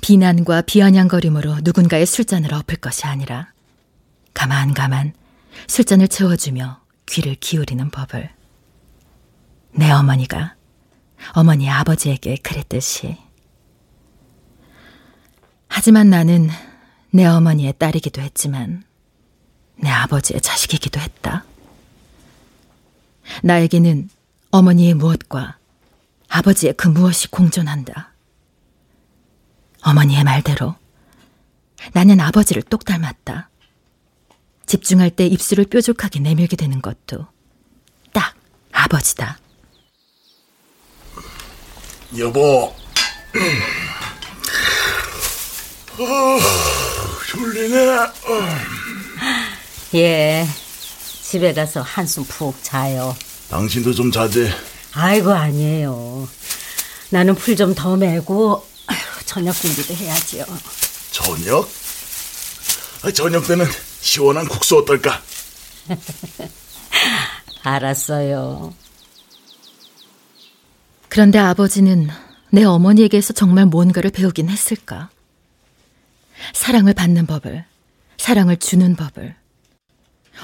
비난과 0.00 0.62
비아냥거림으로 0.62 1.58
누군가의 1.62 2.06
술잔을 2.06 2.54
엎을 2.54 2.76
것이 2.76 3.06
아니라 3.06 3.52
가만 4.32 4.74
가만 4.74 5.14
술잔을 5.66 6.08
채워주며 6.08 6.80
귀를 7.06 7.34
기울이는 7.36 7.90
법을. 7.90 8.30
내 9.72 9.90
어머니가 9.90 10.54
어머니 11.32 11.68
아버지에게 11.70 12.36
그랬듯이. 12.36 13.16
하지만 15.68 16.10
나는 16.10 16.48
내 17.10 17.24
어머니의 17.24 17.74
딸이기도 17.78 18.20
했지만 18.20 18.84
내 19.76 19.88
아버지의 19.90 20.40
자식이기도 20.40 21.00
했다. 21.00 21.44
나에게는 23.42 24.08
어머니의 24.50 24.94
무엇과 24.94 25.58
아버지의 26.28 26.74
그 26.76 26.88
무엇이 26.88 27.28
공존한다. 27.30 28.12
어머니의 29.82 30.24
말대로 30.24 30.74
나는 31.92 32.20
아버지를 32.20 32.62
똑 32.62 32.84
닮았다. 32.84 33.50
집중할 34.66 35.10
때 35.10 35.26
입술을 35.26 35.66
뾰족하게 35.66 36.20
내밀게 36.20 36.56
되는 36.56 36.80
것도 36.80 37.26
딱 38.12 38.34
아버지다. 38.72 39.38
여보. 42.16 42.74
어, 45.98 46.38
졸리네. 47.28 47.98
어. 47.98 48.08
예. 49.94 50.46
집에 51.24 51.52
가서 51.52 51.80
한숨 51.82 52.24
푹 52.24 52.56
자요. 52.62 53.16
당신도 53.50 53.92
좀 53.94 54.10
자제. 54.12 54.50
아이고, 54.92 55.32
아니에요. 55.32 56.28
나는 57.10 57.34
풀 57.34 57.56
좀 57.56 57.74
더 57.74 57.96
메고 57.96 58.64
저녁 59.26 59.52
준비도 59.54 59.94
해야지요. 59.94 60.44
저녁? 61.10 61.68
아, 63.02 63.10
저녁 63.10 63.46
때는 63.46 63.66
시원한 64.00 64.46
국수 64.48 64.76
어떨까? 64.78 65.22
알았어요. 67.62 68.74
그런데 71.08 71.38
아버지는 71.38 72.08
내 72.50 72.64
어머니에게서 72.64 73.32
정말 73.32 73.66
뭔가를 73.66 74.10
배우긴 74.10 74.48
했을까? 74.48 75.10
사랑을 76.52 76.92
받는 76.94 77.26
법을, 77.26 77.64
사랑을 78.18 78.56
주는 78.58 78.96
법을, 78.96 79.34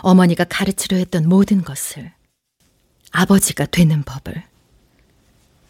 어머니가 0.03 0.45
가르치려 0.45 0.97
했던 0.97 1.29
모든 1.29 1.63
것을, 1.63 2.13
아버지가 3.11 3.67
되는 3.67 4.03
법을, 4.03 4.43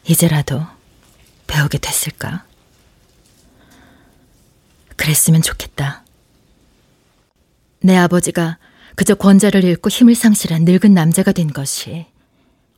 이제라도 0.05 0.66
배우게 1.47 1.79
됐을까? 1.79 2.45
그랬으면 4.97 5.43
좋겠다. 5.43 6.05
내 7.81 7.97
아버지가 7.97 8.59
그저 8.95 9.14
권자를 9.14 9.64
잃고 9.64 9.89
힘을 9.89 10.14
상실한 10.14 10.64
늙은 10.64 10.93
남자가 10.93 11.33
된 11.33 11.53
것이 11.53 12.07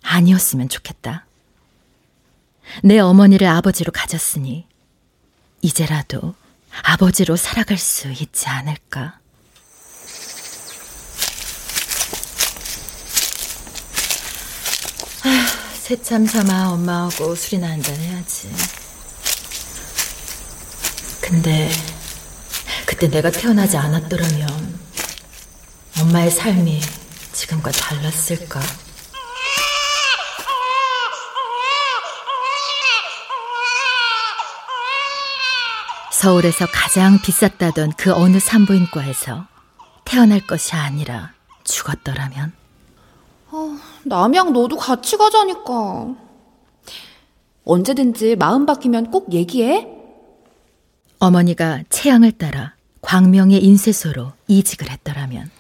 아니었으면 0.03 0.69
좋겠다. 0.69 1.27
내 2.85 2.99
어머니를 2.99 3.49
아버지로 3.49 3.91
가졌으니 3.91 4.67
이제라도 5.63 6.35
아버지로 6.83 7.37
살아갈 7.37 7.77
수 7.77 8.11
있지 8.11 8.49
않을까. 8.49 9.19
새참 15.93 16.25
삼아 16.25 16.71
엄마하고 16.71 17.35
술이나 17.35 17.69
한잔 17.69 17.95
해야지. 17.97 18.51
근데 21.21 21.71
그때 22.87 23.11
내가 23.11 23.31
태어나지 23.31 23.77
않았더라면 23.77 24.81
엄마의 26.01 26.31
삶이 26.31 26.81
지금과 27.35 27.73
달랐을까? 27.73 28.63
서울에서 36.11 36.69
가장 36.73 37.21
비쌌다던 37.21 37.93
그 37.99 38.15
어느 38.15 38.41
산부인과에서 38.41 39.47
태어날 40.07 40.47
것이 40.47 40.75
아니라 40.75 41.33
죽었더라면? 41.65 42.62
어, 43.55 43.77
남양 44.05 44.55
너도 44.55 44.77
같이 44.79 45.19
가자니까. 45.19 46.17
언제든지 47.65 48.37
마음 48.37 48.65
바뀌면 48.65 49.11
꼭 49.11 49.33
얘기해. 49.33 49.87
어머니가 51.19 51.83
채양을 51.91 52.33
따라 52.33 52.75
광명의 53.03 53.63
인쇄소로 53.63 54.33
이직을 54.49 54.91
했더라면. 54.91 55.51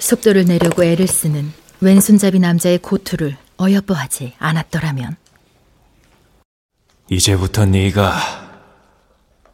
속도를 0.00 0.44
내려고 0.44 0.82
애를 0.82 1.06
쓰는 1.06 1.52
왼손잡이 1.80 2.40
남자의 2.40 2.78
고투를 2.78 3.36
어여뻐하지 3.58 4.34
않았더라면. 4.38 5.16
이제부터 7.08 7.64
네가 7.64 8.41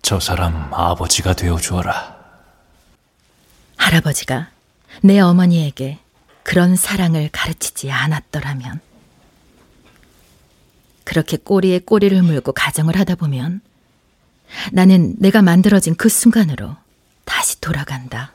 저 0.09 0.19
사람 0.19 0.73
아버지가 0.73 1.35
되어 1.35 1.59
주어라. 1.59 2.17
할아버지가 3.77 4.49
내 5.03 5.21
어머니에게 5.21 5.99
그런 6.45 6.77
사랑을 6.77 7.29
가르치지 7.31 7.91
않았더라면 7.91 8.81
그렇게 11.05 11.37
꼬리에 11.37 11.81
꼬리를 11.81 12.23
물고 12.23 12.53
가정을 12.53 12.99
하다 12.99 13.17
보면 13.17 13.61
나는 14.73 15.15
내가 15.19 15.43
만들어진 15.43 15.95
그 15.95 16.09
순간으로 16.09 16.75
다시 17.27 17.61
돌아간다. 17.61 18.33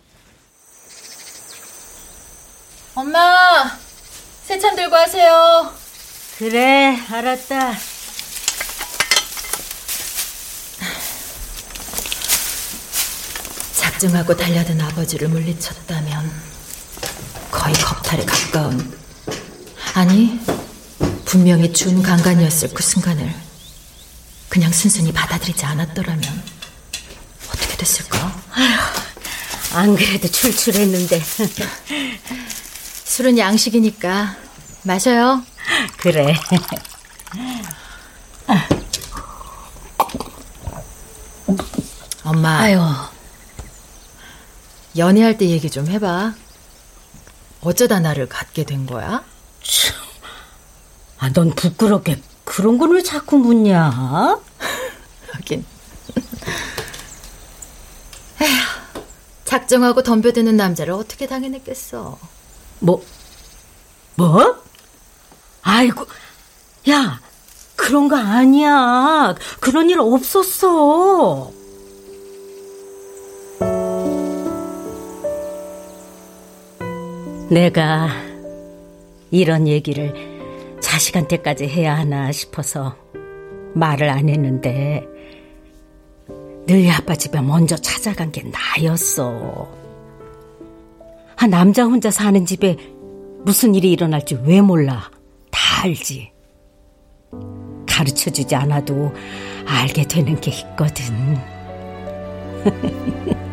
엄마, 2.93 3.19
세찬 4.43 4.75
들고 4.75 4.95
하세요. 4.95 5.73
그래, 6.37 6.99
알았다. 7.09 7.92
작정하고 14.03 14.35
달려든 14.35 14.81
아버지를 14.81 15.29
물리쳤다면 15.29 16.29
거의 17.49 17.73
겁탈에 17.75 18.25
가까운 18.25 18.97
아니 19.93 20.39
분명히 21.23 21.71
준강간이었을 21.71 22.73
그 22.73 22.83
순간을 22.83 23.33
그냥 24.49 24.73
순순히 24.73 25.13
받아들이지 25.13 25.65
않았더라면 25.65 26.43
어떻게 27.47 27.77
됐을까? 27.77 28.41
아휴, 28.51 29.77
안 29.77 29.95
그래도 29.95 30.27
출출했는데 30.27 31.21
술은 33.05 33.37
양식이니까 33.37 34.35
마셔요. 34.83 35.43
그래. 35.97 36.35
엄마. 42.25 42.59
아유. 42.59 43.12
연애할 44.97 45.37
때 45.37 45.47
얘기 45.49 45.69
좀 45.69 45.87
해봐. 45.87 46.33
어쩌다 47.61 47.99
나를 47.99 48.27
갖게 48.27 48.63
된 48.63 48.85
거야? 48.85 49.23
아, 51.17 51.29
넌 51.31 51.51
부끄럽게 51.51 52.21
그런 52.43 52.77
걸 52.77 52.91
왜 52.91 53.01
자꾸 53.01 53.37
묻냐? 53.37 54.39
하긴. 55.31 55.65
에휴, 58.41 59.01
작정하고 59.45 60.03
덤벼드는 60.03 60.57
남자를 60.57 60.93
어떻게 60.93 61.25
당해냈겠어. 61.27 62.19
뭐, 62.79 63.03
뭐? 64.15 64.61
아이고, 65.61 66.05
야, 66.89 67.21
그런 67.77 68.09
거 68.09 68.17
아니야. 68.17 69.33
그런 69.61 69.89
일 69.89 69.99
없었어. 70.01 71.51
내가 77.53 78.09
이런 79.29 79.67
얘기를 79.67 80.11
자식한테까지 80.81 81.67
해야 81.67 81.95
하나 81.95 82.31
싶어서 82.31 82.95
말을 83.75 84.09
안 84.09 84.27
했는데 84.27 85.05
너희 86.67 86.89
아빠 86.89 87.13
집에 87.15 87.39
먼저 87.41 87.75
찾아간 87.75 88.31
게 88.31 88.43
나였어. 88.43 89.71
아, 91.35 91.45
남자 91.47 91.83
혼자 91.83 92.09
사는 92.09 92.43
집에 92.43 92.75
무슨 93.43 93.75
일이 93.75 93.91
일어날지 93.91 94.39
왜 94.45 94.61
몰라? 94.61 95.11
다 95.51 95.83
알지. 95.83 96.31
가르쳐 97.87 98.31
주지 98.31 98.55
않아도 98.55 99.13
알게 99.67 100.07
되는 100.07 100.39
게 100.41 100.49
있거든. 100.51 101.37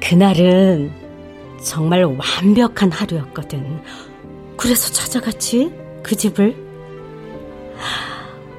그날은 0.00 1.07
정말 1.62 2.04
완벽한 2.04 2.90
하루였거든. 2.92 3.82
그래서 4.56 4.92
찾아갔지, 4.92 5.72
그 6.02 6.16
집을. 6.16 6.56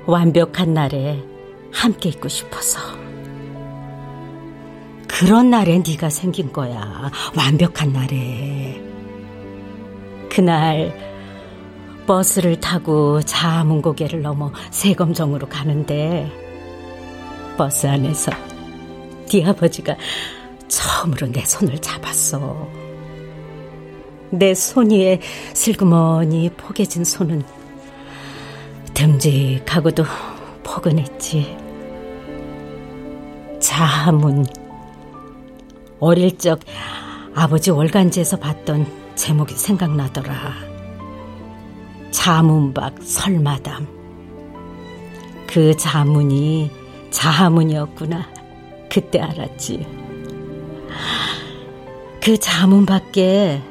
완벽한 0.06 0.74
날에 0.74 1.24
함께 1.72 2.10
있고 2.10 2.28
싶어서. 2.28 2.80
그런 5.08 5.50
날에 5.50 5.82
네가 5.86 6.10
생긴 6.10 6.52
거야. 6.54 7.12
완벽한 7.36 7.92
날에. 7.92 8.82
그날 10.30 10.94
버스를 12.08 12.60
타고 12.60 13.22
자문고개를 13.22 14.22
넘어 14.22 14.52
세검정으로 14.72 15.48
가는데 15.48 16.32
버스 17.58 17.86
안에서 17.86 18.32
네 19.28 19.46
아버지가 19.46 19.96
처음으로 20.70 21.28
내 21.28 21.44
손을 21.46 21.78
잡았어. 21.80 22.79
내 24.32 24.54
손 24.54 24.92
위에 24.92 25.20
슬그머니 25.54 26.52
포개진 26.56 27.04
손은 27.04 27.44
듬직하고도 28.94 30.04
포근했지. 30.64 31.58
자문. 33.60 34.46
어릴 36.00 36.38
적 36.38 36.60
아버지 37.34 37.72
월간지에서 37.72 38.38
봤던 38.38 38.86
제목이 39.16 39.54
생각나더라. 39.56 40.54
자문박 42.12 43.02
설마담. 43.02 43.88
그 45.48 45.76
자문이 45.76 46.72
자문이었구나. 47.12 48.28
그때 48.90 49.20
알았지. 49.20 49.86
그 52.22 52.38
자문 52.38 52.86
밖에 52.86 53.62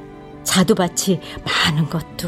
자두밭이 0.49 1.21
많은 1.45 1.91
것도. 1.91 2.27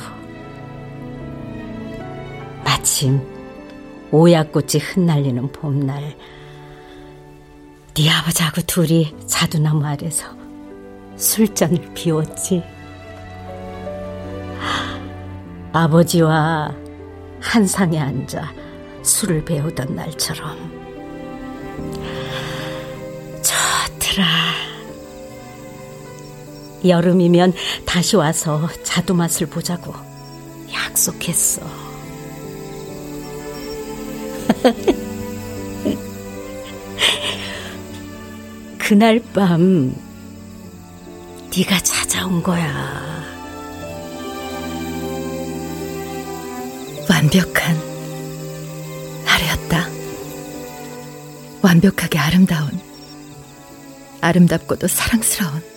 마침 2.63 3.27
오약꽃이 4.11 4.79
흩날리는 4.79 5.51
봄날 5.53 6.15
네 7.95 8.11
아버지하고 8.11 8.61
둘이 8.63 9.17
자두나무 9.27 9.87
아래서 9.87 10.27
술잔을 11.17 11.95
비웠지. 11.95 12.63
아버지와 15.73 16.75
한 17.41 17.67
상에 17.67 17.99
앉아 17.99 18.53
술을 19.03 19.47
배우던 19.47 19.95
날처럼 19.95 20.59
좋더라 23.43 24.60
여름이면 26.85 27.53
다시 27.85 28.17
와서 28.17 28.69
자두 28.83 29.15
맛을 29.15 29.47
보자고 29.47 29.95
약속했어. 30.73 31.63
그날 38.79 39.21
밤 39.33 39.95
네가 41.57 41.81
찾아온 41.81 42.43
거야. 42.43 43.01
완벽한 47.09 47.77
하루였다. 49.25 49.89
완벽하게 51.63 52.19
아름다운, 52.19 52.71
아름답고도 54.21 54.89
사랑스러운 54.89 55.70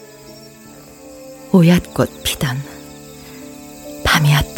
오얏꽃 1.53 2.23
피던 2.23 2.57
밤이었다. 4.03 4.52